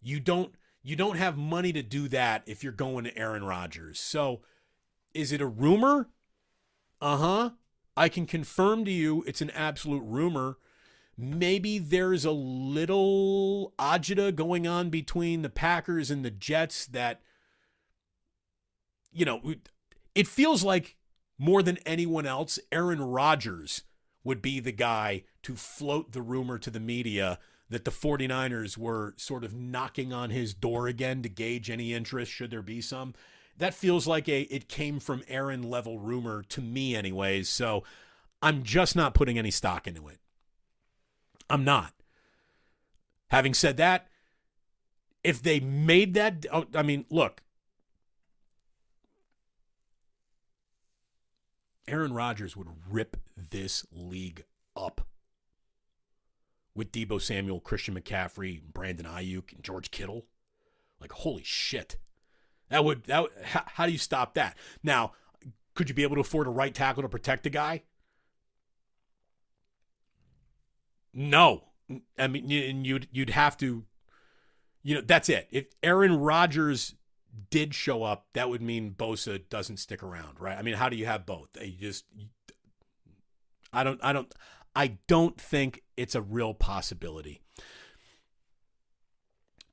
[0.00, 3.98] You don't you don't have money to do that if you're going to Aaron Rodgers.
[3.98, 4.42] So
[5.12, 6.08] is it a rumor?
[7.00, 7.50] Uh huh.
[7.96, 10.58] I can confirm to you it's an absolute rumor.
[11.16, 17.22] Maybe there's a little agita going on between the Packers and the Jets that,
[19.12, 19.54] you know,
[20.14, 20.96] it feels like
[21.38, 23.82] more than anyone else, Aaron Rodgers
[24.24, 27.38] would be the guy to float the rumor to the media
[27.68, 32.30] that the 49ers were sort of knocking on his door again to gauge any interest,
[32.30, 33.14] should there be some
[33.58, 37.48] that feels like a it came from Aaron level rumor to me anyways.
[37.48, 37.84] So
[38.42, 40.18] I'm just not putting any stock into it.
[41.48, 41.92] I'm not.
[43.28, 44.08] Having said that,
[45.24, 47.42] if they made that oh, I mean, look.
[51.88, 54.44] Aaron Rodgers would rip this league
[54.74, 55.06] up
[56.74, 60.26] with Deebo Samuel, Christian McCaffrey, Brandon Aiyuk, and George Kittle.
[61.00, 61.96] Like holy shit.
[62.68, 64.56] That would that would, how, how do you stop that?
[64.82, 65.12] Now,
[65.74, 67.82] could you be able to afford a right tackle to protect the guy?
[71.12, 71.64] No.
[72.18, 73.84] I mean, and you'd you'd have to
[74.86, 75.48] you know, that's it.
[75.50, 76.94] If Aaron Rodgers
[77.50, 80.56] did show up, that would mean Bosa doesn't stick around, right?
[80.56, 81.48] I mean, how do you have both?
[81.60, 82.04] You just
[83.72, 84.32] I don't I don't
[84.76, 87.42] I don't think it's a real possibility.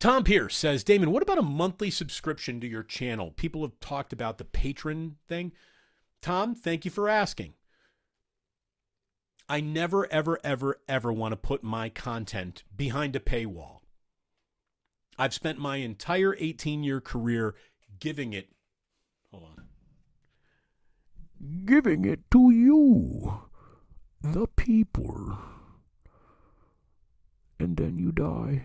[0.03, 3.31] Tom Pierce says, Damon, what about a monthly subscription to your channel?
[3.31, 5.53] People have talked about the patron thing.
[6.21, 7.53] Tom, thank you for asking.
[9.47, 13.77] I never, ever, ever, ever want to put my content behind a paywall.
[15.17, 17.55] I've spent my entire 18 year career
[18.01, 18.49] giving it.
[19.31, 21.63] Hold on.
[21.63, 23.39] Giving it to you,
[24.21, 25.37] the people.
[27.57, 28.63] And then you die.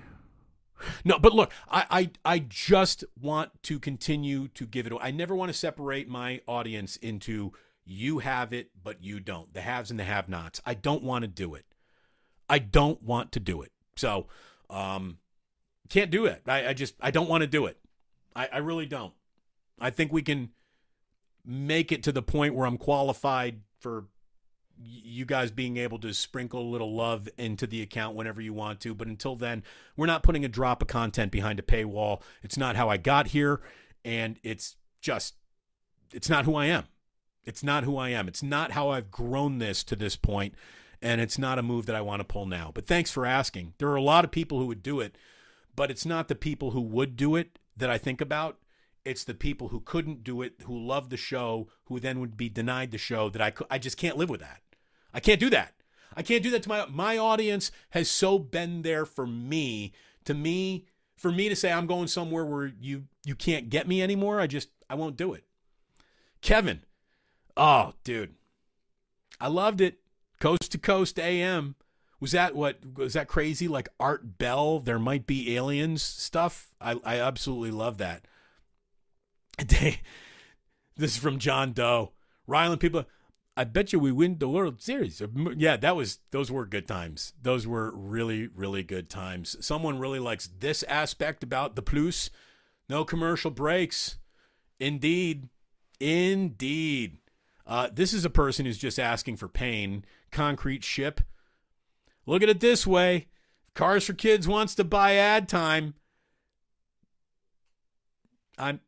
[1.05, 4.93] No, but look, I, I I just want to continue to give it.
[5.01, 7.53] I never want to separate my audience into
[7.85, 9.53] you have it, but you don't.
[9.55, 10.61] The haves and the have-nots.
[10.66, 11.64] I don't want to do it.
[12.49, 13.72] I don't want to do it.
[13.97, 14.26] So,
[14.68, 15.18] um,
[15.89, 16.43] can't do it.
[16.47, 17.79] I, I just I don't want to do it.
[18.37, 19.14] I, I really don't.
[19.81, 20.51] I think we can
[21.45, 24.05] make it to the point where I'm qualified for
[24.81, 28.81] you guys being able to sprinkle a little love into the account whenever you want
[28.81, 28.95] to.
[28.95, 29.62] But until then,
[29.97, 32.22] we're not putting a drop of content behind a paywall.
[32.43, 33.61] It's not how I got here,
[34.05, 35.35] and it's just,
[36.12, 36.85] it's not who I am.
[37.45, 38.29] It's not who I am.
[38.29, 40.55] It's not how I've grown this to this point,
[41.01, 42.70] and it's not a move that I want to pull now.
[42.72, 43.74] But thanks for asking.
[43.79, 45.16] There are a lot of people who would do it,
[45.74, 48.59] but it's not the people who would do it that I think about.
[49.05, 52.51] It's the people who couldn't do it, who love the show, who then would be
[52.51, 54.61] denied the show that I, I just can't live with that.
[55.12, 55.74] I can't do that.
[56.16, 59.92] I can't do that to my my audience has so been there for me
[60.24, 60.86] to me
[61.16, 64.40] for me to say I'm going somewhere where you you can't get me anymore.
[64.40, 65.44] I just I won't do it.
[66.40, 66.82] Kevin,
[67.56, 68.34] oh dude,
[69.40, 70.00] I loved it.
[70.40, 71.74] Coast to coast AM.
[72.20, 74.80] Was that what was that crazy like Art Bell?
[74.80, 76.72] There might be aliens stuff.
[76.80, 78.26] I I absolutely love that.
[79.68, 79.98] this
[80.98, 82.12] is from John Doe.
[82.46, 83.04] Ryland people
[83.59, 85.20] I bet you we win the World Series.
[85.56, 87.32] Yeah, that was those were good times.
[87.42, 89.56] Those were really really good times.
[89.61, 92.30] Someone really likes this aspect about the plus.
[92.88, 94.18] No commercial breaks.
[94.78, 95.48] Indeed.
[95.98, 97.18] Indeed.
[97.66, 100.04] Uh, this is a person who's just asking for pain.
[100.30, 101.20] Concrete ship.
[102.26, 103.26] Look at it this way.
[103.74, 105.94] Cars for Kids wants to buy ad time.
[108.56, 108.78] I'm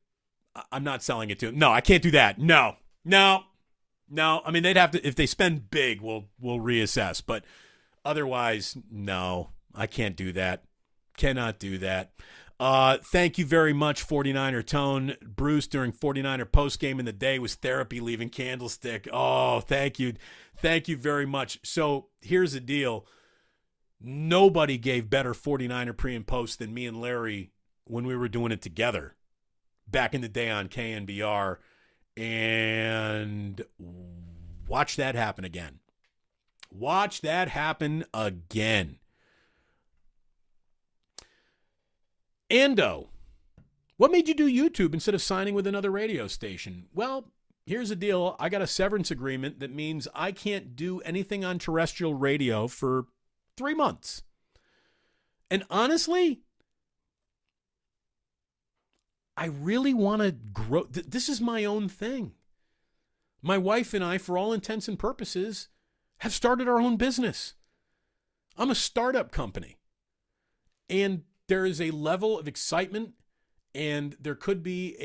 [0.70, 1.58] I'm not selling it to him.
[1.58, 2.38] No, I can't do that.
[2.38, 2.76] No.
[3.04, 3.42] No.
[4.11, 7.22] No, I mean they'd have to if they spend big, we'll we'll reassess.
[7.24, 7.44] But
[8.04, 10.64] otherwise, no, I can't do that.
[11.16, 12.12] Cannot do that.
[12.58, 15.16] Uh, thank you very much, 49er Tone.
[15.22, 19.08] Bruce during 49er post game in the day was therapy leaving Candlestick.
[19.11, 20.14] Oh, thank you.
[20.58, 21.58] Thank you very much.
[21.62, 23.06] So here's the deal.
[23.98, 27.50] Nobody gave better 49er pre and post than me and Larry
[27.84, 29.14] when we were doing it together
[29.88, 31.56] back in the day on KNBR
[32.20, 33.64] and
[34.68, 35.78] watch that happen again.
[36.70, 38.98] Watch that happen again.
[42.50, 43.08] Ando,
[43.96, 46.88] what made you do YouTube instead of signing with another radio station?
[46.92, 47.32] Well,
[47.64, 51.58] here's the deal I got a severance agreement that means I can't do anything on
[51.58, 53.06] terrestrial radio for
[53.56, 54.22] three months.
[55.50, 56.42] And honestly,
[59.37, 60.85] I really want to grow.
[60.85, 62.33] Th- this is my own thing.
[63.43, 65.68] My wife and I, for all intents and purposes,
[66.18, 67.55] have started our own business.
[68.57, 69.78] I'm a startup company.
[70.89, 73.14] And there is a level of excitement
[73.74, 74.97] and there could be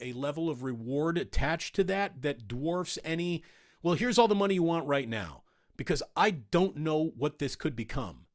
[0.00, 3.44] a, a level of reward attached to that that dwarfs any,
[3.82, 5.44] well, here's all the money you want right now.
[5.76, 8.26] Because I don't know what this could become.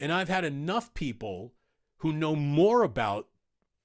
[0.00, 1.52] And I've had enough people
[1.98, 3.28] who know more about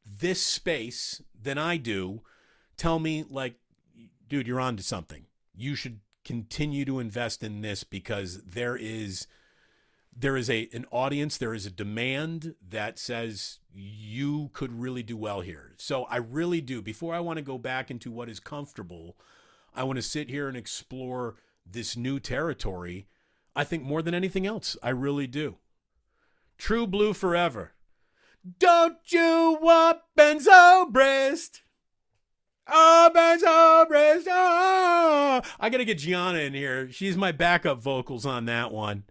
[0.05, 2.21] this space than I do
[2.77, 3.55] tell me, like,
[4.27, 5.25] dude, you're on to something.
[5.55, 9.27] You should continue to invest in this because there is
[10.17, 15.17] there is a an audience, there is a demand that says you could really do
[15.17, 15.73] well here.
[15.77, 16.81] So I really do.
[16.81, 19.17] Before I want to go back into what is comfortable,
[19.73, 21.35] I want to sit here and explore
[21.65, 23.07] this new territory.
[23.55, 25.57] I think more than anything else, I really do.
[26.57, 27.73] True blue forever.
[28.59, 31.63] Don't you want Benzo breast?
[32.67, 34.27] Oh, Benzo breast.
[34.29, 35.41] Oh.
[35.59, 36.91] I got to get Gianna in here.
[36.91, 39.03] She's my backup vocals on that one.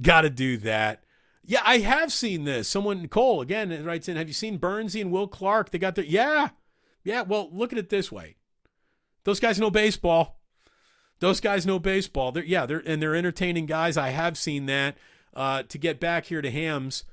[0.00, 1.04] Got to do that.
[1.44, 2.68] Yeah, I have seen this.
[2.68, 5.70] Someone, Cole, again, writes in Have you seen Bernsey and Will Clark?
[5.70, 6.04] They got their.
[6.04, 6.50] Yeah.
[7.04, 7.22] Yeah.
[7.22, 8.36] Well, look at it this way
[9.26, 10.38] those guys know baseball.
[11.18, 12.30] Those guys know baseball.
[12.30, 13.96] They're, yeah, they're and they're entertaining guys.
[13.96, 14.96] I have seen that.
[15.34, 17.04] Uh, to get back here to hams,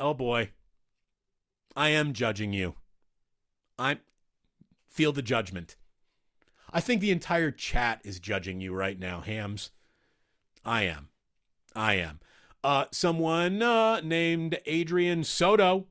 [0.00, 0.52] oh boy,
[1.78, 2.74] I am judging you.
[3.78, 4.00] I
[4.88, 5.76] feel the judgment.
[6.72, 9.70] I think the entire chat is judging you right now, hams.
[10.64, 11.10] I am.
[11.76, 12.18] I am.
[12.64, 15.86] Uh, someone uh, named Adrian Soto.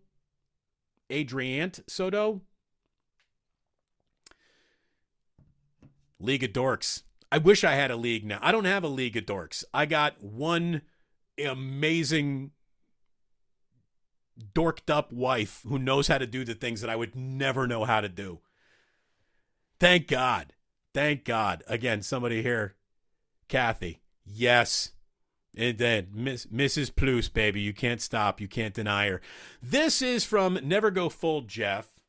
[1.10, 2.42] Adrian Soto.
[6.20, 7.04] League of Dorks.
[7.32, 8.40] I wish I had a league now.
[8.42, 9.64] I don't have a league of dorks.
[9.74, 10.82] I got one
[11.42, 12.52] amazing
[14.54, 17.86] dorked up wife who knows how to do the things that I would never know
[17.86, 18.40] how to do.
[19.80, 20.54] Thank God.
[20.94, 21.64] Thank God.
[21.68, 22.76] Again, somebody here.
[23.48, 24.02] Kathy.
[24.26, 24.92] Yes.
[25.56, 26.96] And then Miss, Mrs.
[26.96, 27.62] Plus, baby.
[27.62, 28.42] You can't stop.
[28.42, 29.22] You can't deny her.
[29.62, 32.00] This is from Never Go Full Jeff.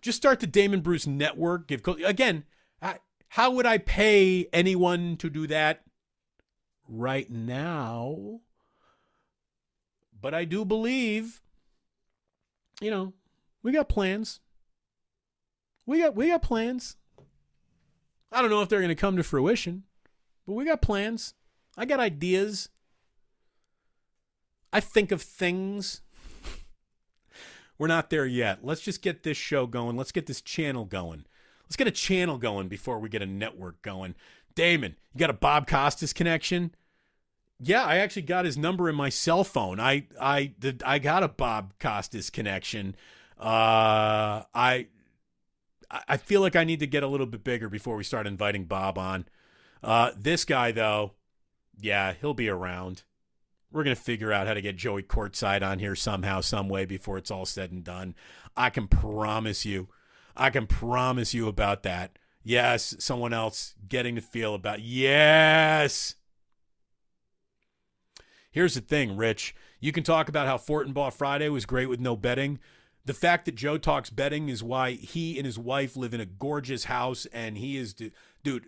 [0.00, 1.66] Just start the Damon Bruce Network.
[1.66, 2.44] Give again.
[2.80, 2.98] I,
[3.30, 5.82] how would I pay anyone to do that
[6.88, 8.40] right now?
[10.20, 11.42] But I do believe,
[12.80, 13.12] you know,
[13.62, 14.40] we got plans.
[15.86, 16.96] We got we got plans.
[18.32, 19.84] I don't know if they're going to come to fruition,
[20.46, 21.34] but we got plans.
[21.76, 22.68] I got ideas.
[24.72, 26.02] I think of things.
[27.78, 28.60] We're not there yet.
[28.62, 29.96] Let's just get this show going.
[29.96, 31.24] Let's get this channel going.
[31.64, 34.14] Let's get a channel going before we get a network going.
[34.54, 36.74] Damon, you got a Bob Costas connection?
[37.58, 39.80] Yeah, I actually got his number in my cell phone.
[39.80, 42.94] I I did I got a Bob Costas connection.
[43.38, 44.88] Uh I
[46.08, 48.64] I feel like I need to get a little bit bigger before we start inviting
[48.64, 49.26] Bob on.
[49.82, 51.12] Uh this guy though,
[51.80, 53.04] yeah, he'll be around.
[53.72, 57.18] We're to figure out how to get Joey courtside on here somehow, some way before
[57.18, 58.14] it's all said and done.
[58.56, 59.88] I can promise you
[60.36, 62.18] I can promise you about that.
[62.42, 64.80] Yes, someone else getting to feel about.
[64.80, 66.16] Yes.
[68.56, 69.54] Here's the thing, Rich.
[69.80, 72.58] You can talk about how Fortenbaugh Friday was great with no betting.
[73.04, 76.24] The fact that Joe talks betting is why he and his wife live in a
[76.24, 78.14] gorgeous house, and he is, dude.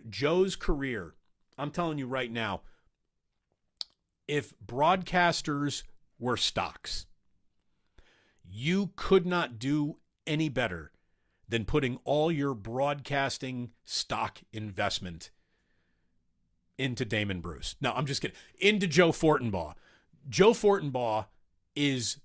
[0.07, 1.15] Joe's career.
[1.57, 2.61] I'm telling you right now.
[4.27, 5.81] If broadcasters
[6.19, 7.07] were stocks,
[8.47, 10.91] you could not do any better
[11.47, 15.31] than putting all your broadcasting stock investment
[16.79, 17.75] into Damon Bruce.
[17.81, 18.37] No, I'm just kidding.
[18.59, 19.73] Into Joe Fortenbaugh.
[20.27, 21.25] Joe Fortenbaugh
[21.75, 22.17] is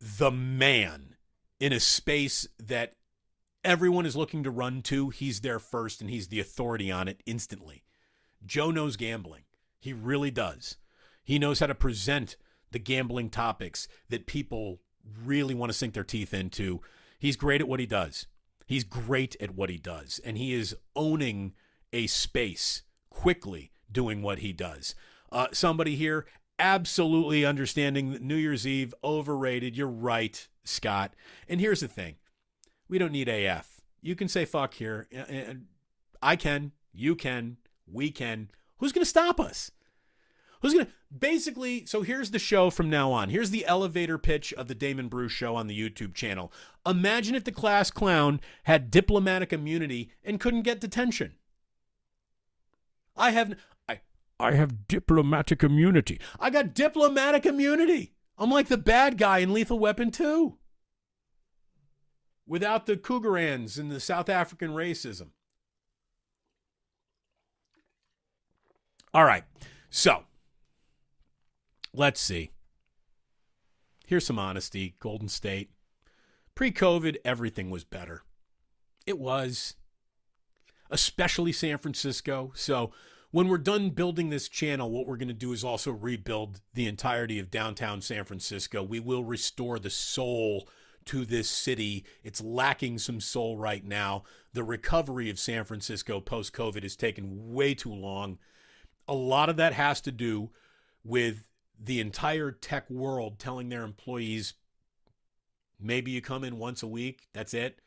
[0.00, 1.14] the man
[1.60, 2.94] in a space that
[3.64, 5.10] everyone is looking to run to.
[5.10, 7.84] He's there first and he's the authority on it instantly.
[8.44, 9.44] Joe knows gambling.
[9.78, 10.76] He really does.
[11.22, 12.36] He knows how to present
[12.72, 14.80] the gambling topics that people
[15.24, 16.80] really want to sink their teeth into.
[17.18, 18.26] He's great at what he does.
[18.66, 21.54] He's great at what he does, and he is owning
[21.92, 24.94] a space quickly doing what he does.
[25.32, 26.26] Uh, somebody here
[26.60, 29.76] absolutely understanding that New Year's Eve overrated.
[29.76, 31.14] You're right, Scott.
[31.48, 32.16] And here's the thing
[32.88, 33.80] we don't need AF.
[34.02, 35.08] You can say fuck here.
[36.22, 36.72] I can.
[36.92, 37.56] You can.
[37.90, 38.50] We can.
[38.78, 39.70] Who's going to stop us?
[40.60, 41.86] Who's going to basically?
[41.86, 43.30] So here's the show from now on.
[43.30, 46.52] Here's the elevator pitch of the Damon Bruce show on the YouTube channel.
[46.86, 51.34] Imagine if the class clown had diplomatic immunity and couldn't get detention.
[53.16, 53.56] I have.
[53.88, 54.00] I,
[54.38, 56.20] I have diplomatic immunity.
[56.38, 58.14] I got diplomatic immunity.
[58.38, 60.56] I'm like the bad guy in Lethal Weapon 2.
[62.46, 65.28] Without the Krugerrands and the South African racism.
[69.12, 69.44] All right.
[69.90, 70.24] So,
[71.92, 72.50] Let's see.
[74.06, 75.70] Here's some honesty Golden State.
[76.54, 78.22] Pre COVID, everything was better.
[79.06, 79.76] It was,
[80.90, 82.52] especially San Francisco.
[82.54, 82.92] So,
[83.32, 86.88] when we're done building this channel, what we're going to do is also rebuild the
[86.88, 88.82] entirety of downtown San Francisco.
[88.82, 90.68] We will restore the soul
[91.06, 92.04] to this city.
[92.24, 94.24] It's lacking some soul right now.
[94.52, 98.38] The recovery of San Francisco post COVID has taken way too long.
[99.06, 100.50] A lot of that has to do
[101.04, 101.44] with
[101.78, 104.54] the entire tech world telling their employees
[105.80, 107.78] maybe you come in once a week, that's it.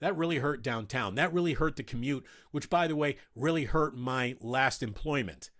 [0.00, 1.14] That really hurt downtown.
[1.14, 5.50] That really hurt the commute, which, by the way, really hurt my last employment.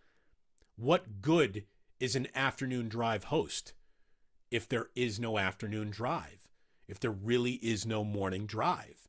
[0.77, 1.65] What good
[1.99, 3.75] is an afternoon drive host
[4.51, 6.49] if there is no afternoon drive?
[6.89, 9.09] If there really is no morning drive?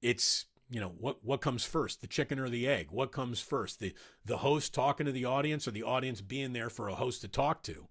[0.00, 3.80] It's you know what what comes first the chicken or the egg what comes first
[3.80, 3.94] the
[4.24, 7.28] the host talking to the audience or the audience being there for a host to
[7.28, 7.86] talk to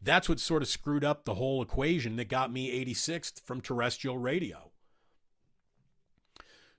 [0.00, 4.18] that's what sort of screwed up the whole equation that got me 86th from terrestrial
[4.18, 4.71] radio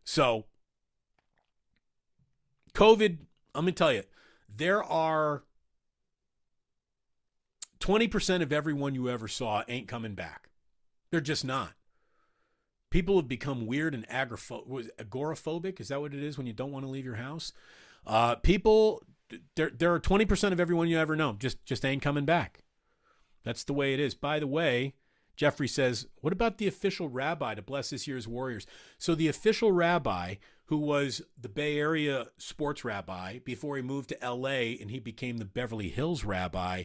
[0.03, 0.45] so
[2.73, 3.19] covid
[3.55, 4.03] let me tell you
[4.55, 5.43] there are
[7.79, 10.49] 20% of everyone you ever saw ain't coming back
[11.11, 11.73] they're just not
[12.93, 15.79] People have become weird and agoraphobic.
[15.79, 17.51] Is that what it is when you don't want to leave your house?
[18.05, 19.01] Uh, people,
[19.55, 22.59] there, there are 20% of everyone you ever know just, just ain't coming back.
[23.43, 24.13] That's the way it is.
[24.13, 24.93] By the way,
[25.36, 28.67] Jeffrey says, What about the official rabbi to bless this year's Warriors?
[28.97, 34.17] So, the official rabbi, who was the Bay Area sports rabbi before he moved to
[34.23, 36.84] LA and he became the Beverly Hills rabbi,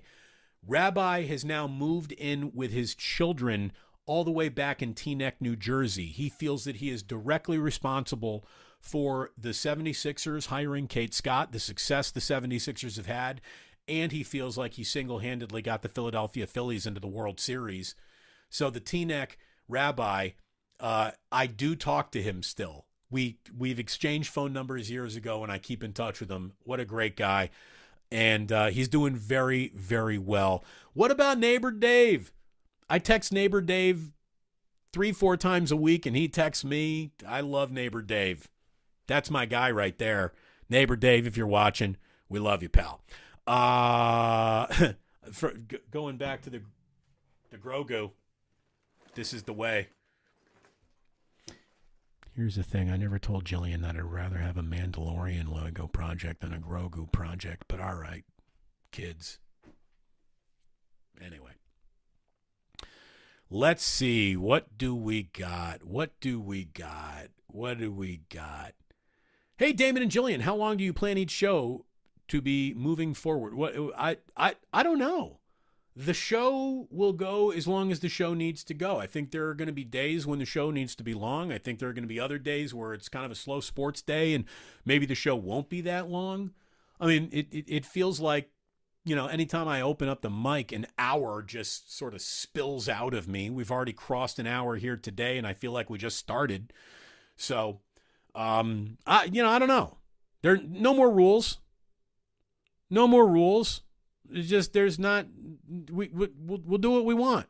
[0.67, 3.73] Rabbi has now moved in with his children
[4.07, 6.07] all the way back in Teaneck, New Jersey.
[6.07, 8.45] He feels that he is directly responsible
[8.81, 13.41] for the 76ers hiring Kate Scott, the success the 76ers have had,
[13.87, 17.95] and he feels like he single handedly got the Philadelphia Phillies into the World Series.
[18.51, 19.33] So the Teaneck
[19.69, 20.31] rabbi,
[20.81, 22.87] uh, I do talk to him still.
[23.11, 26.53] We we've exchanged phone numbers years ago, and I keep in touch with him.
[26.65, 27.51] What a great guy,
[28.13, 30.63] and uh, he's doing very very well.
[30.93, 32.33] What about neighbor Dave?
[32.91, 34.13] I text neighbor Dave
[34.93, 37.13] three, four times a week, and he texts me.
[37.27, 38.49] I love neighbor Dave.
[39.07, 40.33] That's my guy right there.
[40.69, 41.97] Neighbor Dave, if you're watching,
[42.29, 43.01] we love you, pal.
[43.47, 44.67] Uh,
[45.33, 46.61] for, g- going back to the
[47.51, 48.11] the Grogu,
[49.19, 49.89] this is the way.
[52.37, 56.41] Here's the thing: I never told Jillian that I'd rather have a Mandalorian Lego project
[56.41, 57.65] than a Grogu project.
[57.67, 58.23] But all right,
[58.93, 59.41] kids.
[61.21, 61.51] Anyway.
[63.51, 64.37] Let's see.
[64.37, 65.83] What do we got?
[65.83, 67.29] What do we got?
[67.49, 68.75] What do we got?
[69.57, 71.87] Hey, Damon and Jillian, how long do you plan each show
[72.29, 73.55] to be moving forward?
[73.55, 75.41] What I I I don't know.
[76.01, 78.99] The show will go as long as the show needs to go.
[78.99, 81.51] I think there are going to be days when the show needs to be long.
[81.53, 83.59] I think there are going to be other days where it's kind of a slow
[83.59, 84.45] sports day and
[84.85, 86.53] maybe the show won't be that long.
[87.01, 88.51] I mean, it, it, it feels like
[89.05, 93.15] you know, anytime I open up the mic, an hour just sort of spills out
[93.15, 93.49] of me.
[93.49, 96.75] We've already crossed an hour here today, and I feel like we just started.
[97.35, 97.81] So,
[98.35, 99.97] um, I, you know, I don't know.
[100.43, 101.59] There, no more rules.
[102.91, 103.81] No more rules.
[104.33, 105.27] It's just there's not.
[105.91, 107.47] We, we we'll, we'll do what we want.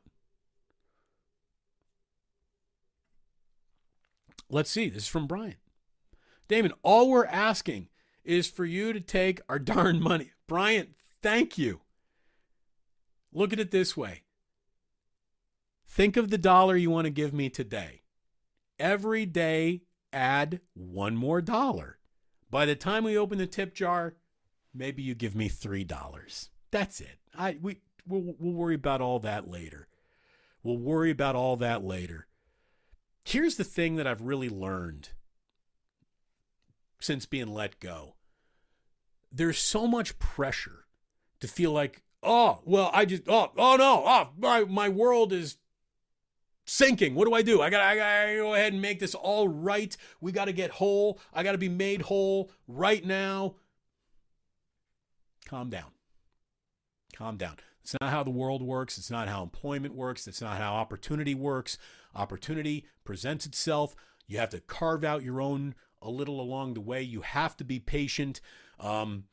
[4.51, 4.89] Let's see.
[4.89, 5.57] This is from Brian.
[6.49, 7.89] Damon, all we're asking
[8.25, 10.31] is for you to take our darn money.
[10.47, 11.81] Brian, Thank you.
[13.33, 14.23] Look at it this way
[15.87, 18.03] think of the dollar you want to give me today.
[18.79, 21.99] Every day, add one more dollar.
[22.51, 24.15] By the time we open the tip jar,
[24.73, 26.49] maybe you give me $3.
[26.71, 27.19] That's it.
[27.37, 29.89] I we we'll, we'll worry about all that later.
[30.63, 32.27] We'll worry about all that later.
[33.25, 35.11] Here's the thing that I've really learned
[37.01, 38.15] since being let go.
[39.31, 40.87] There's so much pressure
[41.41, 45.59] to feel like, oh, well, I just, oh, oh no, oh, my, my world is
[46.65, 47.15] sinking.
[47.15, 47.61] What do I do?
[47.61, 49.97] I got I gotta go ahead and make this all right.
[50.21, 51.21] We got to get whole.
[51.33, 53.57] I got to be made whole right now.
[55.47, 55.91] Calm down.
[57.19, 57.57] Calm down.
[57.83, 58.97] It's not how the world works.
[58.97, 60.29] It's not how employment works.
[60.29, 61.77] It's not how opportunity works.
[62.15, 63.97] Opportunity presents itself.
[64.29, 67.03] You have to carve out your own a little along the way.
[67.03, 68.41] You have to be patient.
[68.79, 69.25] Um,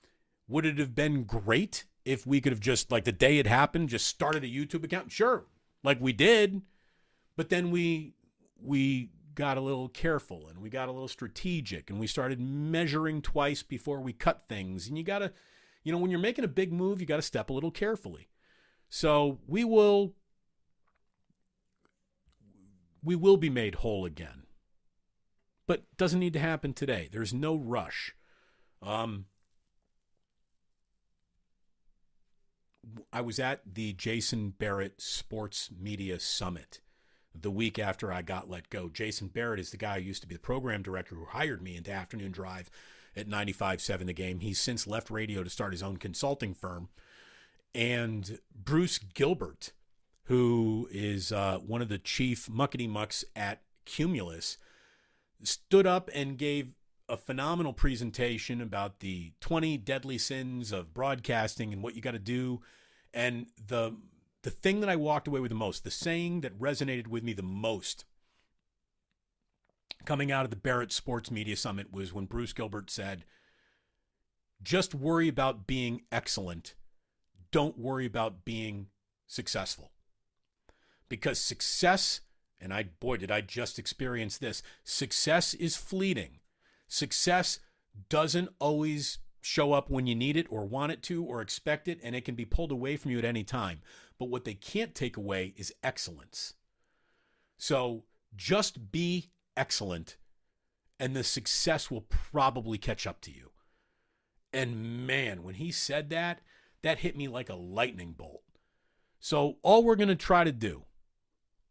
[0.47, 3.89] would it have been great if we could have just like the day it happened
[3.89, 5.45] just started a youtube account sure
[5.83, 6.61] like we did
[7.35, 8.13] but then we
[8.61, 13.21] we got a little careful and we got a little strategic and we started measuring
[13.21, 15.31] twice before we cut things and you got to
[15.85, 18.27] you know when you're making a big move you got to step a little carefully.
[18.89, 20.15] So we will
[23.01, 24.43] we will be made whole again.
[25.67, 27.07] But doesn't need to happen today.
[27.09, 28.13] There's no rush.
[28.81, 29.25] Um
[33.11, 36.81] I was at the Jason Barrett Sports Media Summit
[37.33, 38.89] the week after I got let go.
[38.89, 41.75] Jason Barrett is the guy who used to be the program director who hired me
[41.75, 42.69] into Afternoon Drive
[43.15, 44.39] at 95.7 The Game.
[44.39, 46.89] He's since left radio to start his own consulting firm.
[47.73, 49.71] And Bruce Gilbert,
[50.23, 54.57] who is uh, one of the chief muckety mucks at Cumulus,
[55.43, 56.73] stood up and gave
[57.07, 62.19] a phenomenal presentation about the 20 deadly sins of broadcasting and what you got to
[62.19, 62.61] do.
[63.13, 63.95] And the
[64.41, 67.33] the thing that I walked away with the most, the saying that resonated with me
[67.33, 68.05] the most
[70.05, 73.25] coming out of the Barrett Sports Media Summit was when Bruce Gilbert said,
[74.63, 76.75] just worry about being excellent.
[77.51, 78.87] Don't worry about being
[79.27, 79.91] successful.
[81.09, 82.21] Because success,
[82.59, 86.39] and I, boy, did I just experience this success is fleeting.
[86.87, 87.59] Success
[88.09, 91.99] doesn't always show up when you need it or want it to or expect it,
[92.03, 93.81] and it can be pulled away from you at any time.
[94.17, 96.53] But what they can't take away is excellence.
[97.57, 98.03] So
[98.35, 100.17] just be excellent,
[100.99, 103.51] and the success will probably catch up to you.
[104.53, 106.41] And man, when he said that,
[106.81, 108.43] that hit me like a lightning bolt.
[109.19, 110.83] So, all we're going to try to do,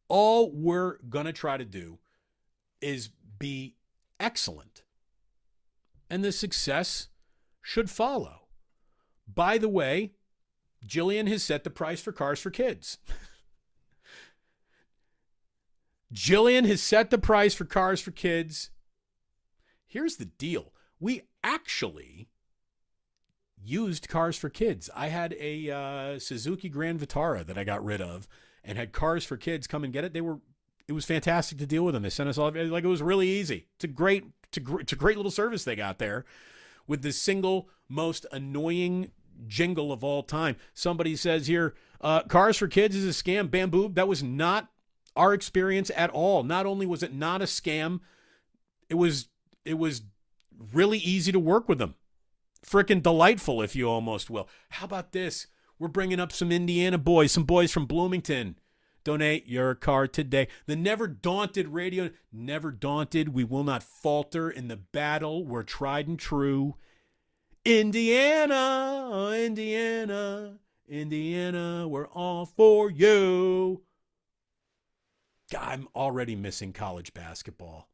[0.08, 1.98] all we're going to try to do
[2.80, 3.76] is be
[4.18, 4.82] excellent.
[6.10, 7.08] And the success
[7.62, 8.48] should follow.
[9.32, 10.12] By the way,
[10.86, 12.98] Jillian has set the price for cars for kids.
[16.12, 18.70] Jillian has set the price for cars for kids.
[19.86, 22.28] Here's the deal we actually
[23.62, 24.90] used cars for kids.
[24.94, 28.28] I had a uh, Suzuki Grand Vitara that I got rid of
[28.62, 30.12] and had cars for kids come and get it.
[30.12, 30.38] They were,
[30.86, 32.02] it was fantastic to deal with them.
[32.02, 33.66] They sent us all, like it was really easy.
[33.76, 36.24] It's a great, it's a, it's a great little service they got there
[36.86, 39.10] with the single most annoying
[39.46, 40.56] jingle of all time.
[40.74, 43.50] Somebody says here, uh, cars for kids is a scam.
[43.50, 43.88] Bamboo.
[43.88, 44.68] That was not
[45.16, 46.42] our experience at all.
[46.42, 48.00] Not only was it not a scam,
[48.88, 49.28] it was
[49.64, 50.02] it was
[50.72, 51.94] really easy to work with them.
[52.64, 54.48] Freaking delightful, if you almost will.
[54.70, 55.46] How about this?
[55.78, 58.58] We're bringing up some Indiana boys, some boys from Bloomington.
[59.02, 60.48] Donate your car today.
[60.66, 63.34] The never daunted radio, never daunted.
[63.34, 65.44] We will not falter in the battle.
[65.44, 66.76] We're tried and true.
[67.66, 70.58] Indiana, Indiana,
[70.88, 73.82] Indiana, we're all for you.
[75.50, 77.88] God, I'm already missing college basketball.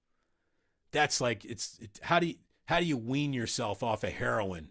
[0.92, 2.34] That's like it's it, how do you
[2.66, 4.70] how do you wean yourself off of heroin?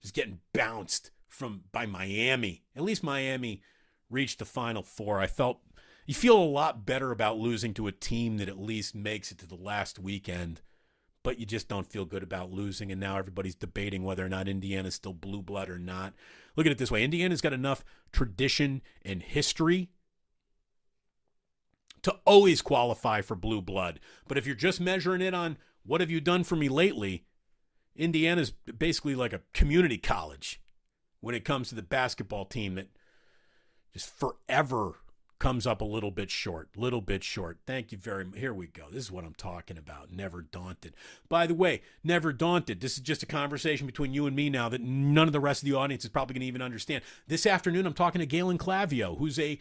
[0.00, 2.62] Just getting bounced from by Miami.
[2.76, 3.62] At least Miami
[4.10, 5.20] reached the final four.
[5.20, 5.60] I felt
[6.06, 9.38] you feel a lot better about losing to a team that at least makes it
[9.38, 10.60] to the last weekend,
[11.22, 12.90] but you just don't feel good about losing.
[12.90, 16.14] And now everybody's debating whether or not Indiana's still blue blood or not.
[16.56, 19.90] Look at it this way Indiana's got enough tradition and history
[22.02, 24.00] to always qualify for blue blood.
[24.26, 27.24] But if you're just measuring it on what have you done for me lately,
[27.96, 30.60] Indiana's basically like a community college
[31.20, 32.88] when it comes to the basketball team that
[33.92, 34.96] just forever
[35.38, 37.58] comes up a little bit short, little bit short.
[37.66, 38.38] Thank you very much.
[38.38, 38.84] Here we go.
[38.88, 40.12] This is what I'm talking about.
[40.12, 40.94] Never daunted.
[41.28, 42.80] By the way, never daunted.
[42.80, 45.62] This is just a conversation between you and me now that none of the rest
[45.62, 47.02] of the audience is probably going to even understand.
[47.26, 49.58] This afternoon, I'm talking to Galen Clavio, who's a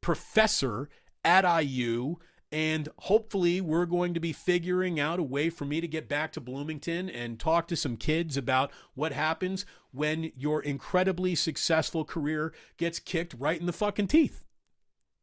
[0.00, 0.88] professor
[1.24, 2.16] at IU.
[2.52, 6.32] And hopefully, we're going to be figuring out a way for me to get back
[6.32, 12.52] to Bloomington and talk to some kids about what happens when your incredibly successful career
[12.76, 14.44] gets kicked right in the fucking teeth.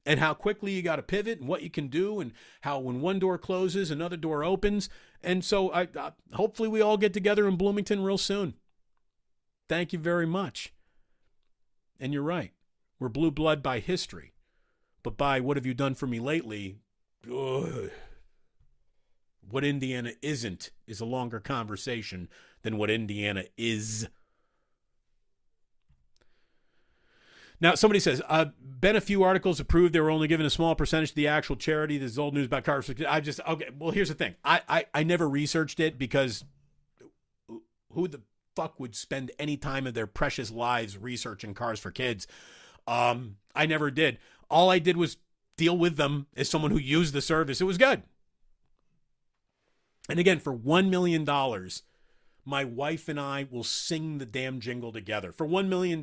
[0.06, 3.02] And how quickly you got to pivot and what you can do, and how when
[3.02, 4.90] one door closes, another door opens.
[5.22, 8.53] And so, I, I hopefully, we all get together in Bloomington real soon.
[9.68, 10.74] Thank you very much.
[11.99, 12.52] And you're right.
[12.99, 14.32] We're blue blood by history.
[15.08, 16.80] But by what have you done for me lately?
[17.34, 17.90] Ugh.
[19.50, 22.28] What Indiana isn't is a longer conversation
[22.64, 24.10] than what Indiana is.
[27.62, 29.94] Now, somebody says, uh, been a few articles approved.
[29.94, 31.98] they were only given a small percentage to the actual charity.
[31.98, 32.92] This is old news about cars.
[33.08, 34.36] I just, okay, well, here's the thing.
[34.44, 36.44] I, I, I never researched it because
[37.94, 38.24] who the
[38.58, 42.28] fuck would spend any time of their precious lives researching cars for kids?
[42.88, 44.18] Um, I never did.
[44.49, 45.18] All I did was
[45.57, 47.61] deal with them as someone who used the service.
[47.61, 48.03] It was good.
[50.10, 51.26] And again, for $1 million,
[52.45, 55.32] my wife and I will sing the damn jingle together.
[55.32, 56.02] For $1 million,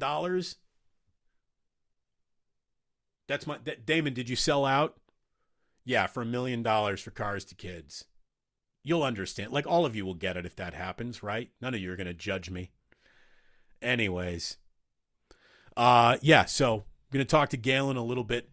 [3.26, 4.12] that's my Damon.
[4.12, 4.96] Did you sell out?
[5.84, 8.04] Yeah, for a million dollars for cars to kids.
[8.82, 9.52] You'll understand.
[9.52, 11.50] Like all of you will get it if that happens, right?
[11.60, 12.70] None of you are going to judge me.
[13.80, 14.58] Anyways,
[15.76, 16.44] uh, yeah.
[16.44, 16.84] So
[17.14, 18.50] I'm going to talk to Galen a little bit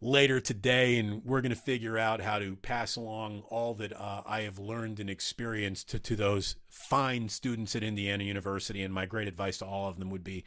[0.00, 4.22] later today, and we're going to figure out how to pass along all that uh,
[4.24, 8.84] I have learned and experienced to, to those fine students at Indiana University.
[8.84, 10.44] And my great advice to all of them would be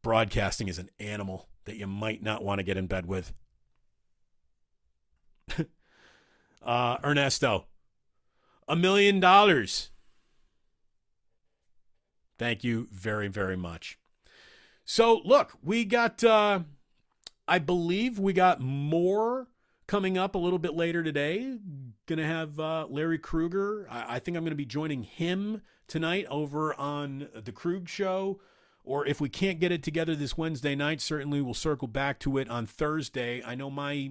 [0.00, 3.32] broadcasting is an animal that you might not want to get in bed with.
[6.62, 7.66] uh, Ernesto,
[8.68, 9.90] a million dollars.
[12.38, 13.98] Thank you very, very much.
[14.90, 16.60] So, look, we got, uh,
[17.46, 19.48] I believe we got more
[19.86, 21.58] coming up a little bit later today.
[22.06, 23.86] To have uh, Larry Krueger.
[23.90, 28.40] I, I think I'm to be joining him tonight over on the Krug Show.
[28.82, 32.38] Or if we can't get it together this Wednesday night, certainly we'll circle back to
[32.38, 33.42] it on Thursday.
[33.44, 34.10] I know my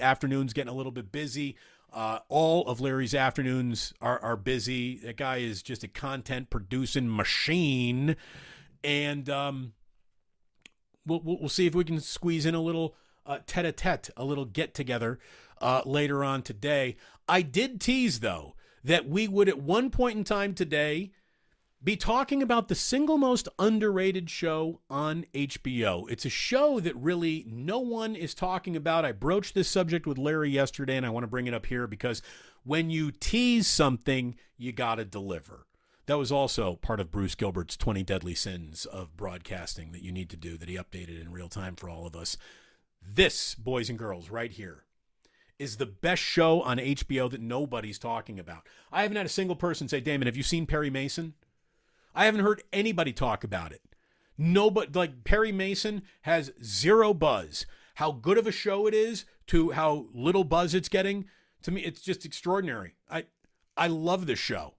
[0.00, 1.54] afternoon's getting a little bit busy.
[1.92, 4.96] Uh, all of Larry's afternoons are, are busy.
[5.00, 8.16] That guy is just a content producing machine.
[8.82, 9.74] And um,
[11.08, 12.94] we'll, we'll see if we can squeeze in a little
[13.26, 15.18] uh, tete-a-tete, a little get-together
[15.60, 16.96] uh, later on today.
[17.28, 18.54] I did tease, though,
[18.84, 21.12] that we would at one point in time today
[21.82, 26.10] be talking about the single most underrated show on HBO.
[26.10, 29.04] It's a show that really no one is talking about.
[29.04, 31.86] I broached this subject with Larry yesterday, and I want to bring it up here
[31.86, 32.20] because
[32.64, 35.67] when you tease something, you got to deliver.
[36.08, 40.30] That was also part of Bruce Gilbert's 20 Deadly Sins of broadcasting that you need
[40.30, 42.38] to do, that he updated in real time for all of us.
[43.06, 44.84] This, boys and girls, right here,
[45.58, 48.66] is the best show on HBO that nobody's talking about.
[48.90, 51.34] I haven't had a single person say, Damon, have you seen Perry Mason?
[52.14, 53.82] I haven't heard anybody talk about it.
[54.38, 57.66] Nobody like Perry Mason has zero buzz.
[57.96, 61.26] How good of a show it is to how little buzz it's getting.
[61.64, 62.94] To me, it's just extraordinary.
[63.10, 63.24] I
[63.76, 64.72] I love this show.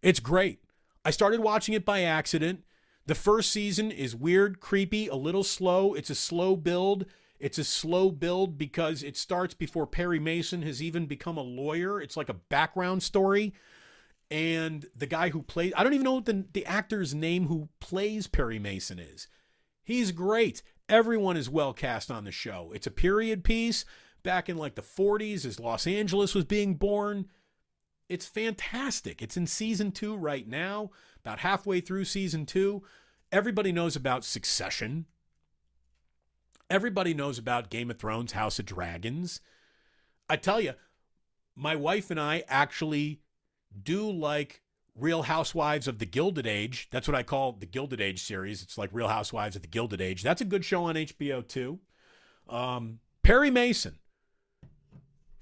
[0.00, 0.60] It's great.
[1.04, 2.64] I started watching it by accident.
[3.06, 5.94] The first season is weird, creepy, a little slow.
[5.94, 7.06] It's a slow build.
[7.38, 12.00] It's a slow build because it starts before Perry Mason has even become a lawyer.
[12.00, 13.54] It's like a background story
[14.30, 17.68] and the guy who plays I don't even know what the, the actor's name who
[17.80, 19.26] plays Perry Mason is.
[19.82, 20.62] He's great.
[20.88, 22.70] Everyone is well cast on the show.
[22.74, 23.84] It's a period piece
[24.22, 27.26] back in like the 40s as Los Angeles was being born.
[28.10, 29.22] It's fantastic.
[29.22, 30.90] It's in season 2 right now,
[31.24, 32.82] about halfway through season 2.
[33.30, 35.06] Everybody knows about Succession.
[36.68, 39.40] Everybody knows about Game of Thrones, House of Dragons.
[40.28, 40.72] I tell you,
[41.54, 43.20] my wife and I actually
[43.80, 44.60] do like
[44.96, 46.88] Real Housewives of the Gilded Age.
[46.90, 48.60] That's what I call the Gilded Age series.
[48.60, 50.24] It's like Real Housewives of the Gilded Age.
[50.24, 51.78] That's a good show on HBO too.
[52.48, 54.00] Um, Perry Mason,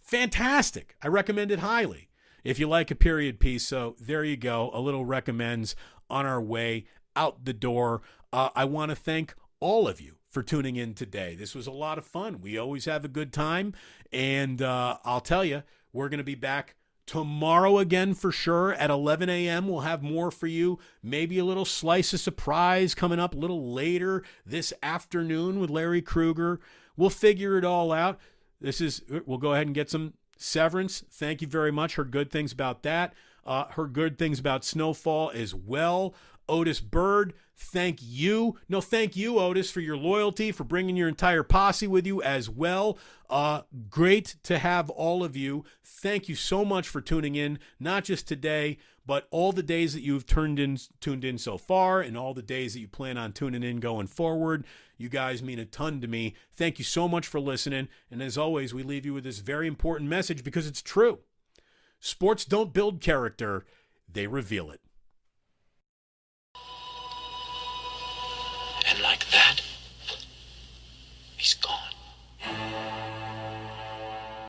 [0.02, 0.96] fantastic.
[1.02, 2.07] I recommend it highly
[2.48, 3.62] if you like a period piece.
[3.62, 4.70] So there you go.
[4.72, 5.76] A little recommends
[6.08, 8.00] on our way out the door.
[8.32, 11.34] Uh, I want to thank all of you for tuning in today.
[11.34, 12.40] This was a lot of fun.
[12.40, 13.74] We always have a good time.
[14.10, 15.62] And uh, I'll tell you,
[15.92, 19.66] we're going to be back Tomorrow again for sure at 11 a.m.
[19.66, 20.78] We'll have more for you.
[21.02, 26.02] Maybe a little slice of surprise coming up a little later this afternoon with Larry
[26.02, 26.60] Krueger.
[26.98, 28.18] We'll figure it all out.
[28.60, 31.04] This is, we'll go ahead and get some severance.
[31.10, 31.96] Thank you very much.
[31.96, 33.12] Heard good things about that.
[33.44, 36.14] Uh, good things about Snowfall as well.
[36.48, 38.56] Otis Bird, thank you.
[38.68, 42.48] No, thank you, Otis, for your loyalty, for bringing your entire posse with you as
[42.48, 42.98] well.
[43.28, 45.64] Uh, great to have all of you.
[45.84, 48.78] Thank you so much for tuning in, not just today,
[49.08, 52.42] but all the days that you've turned in, tuned in so far, and all the
[52.42, 54.66] days that you plan on tuning in going forward.
[54.98, 56.34] You guys mean a ton to me.
[56.54, 57.88] Thank you so much for listening.
[58.10, 61.20] And as always, we leave you with this very important message because it's true.
[61.98, 63.64] Sports don't build character,
[64.12, 64.82] they reveal it.
[68.90, 69.62] And like that,
[71.38, 71.87] he's gone.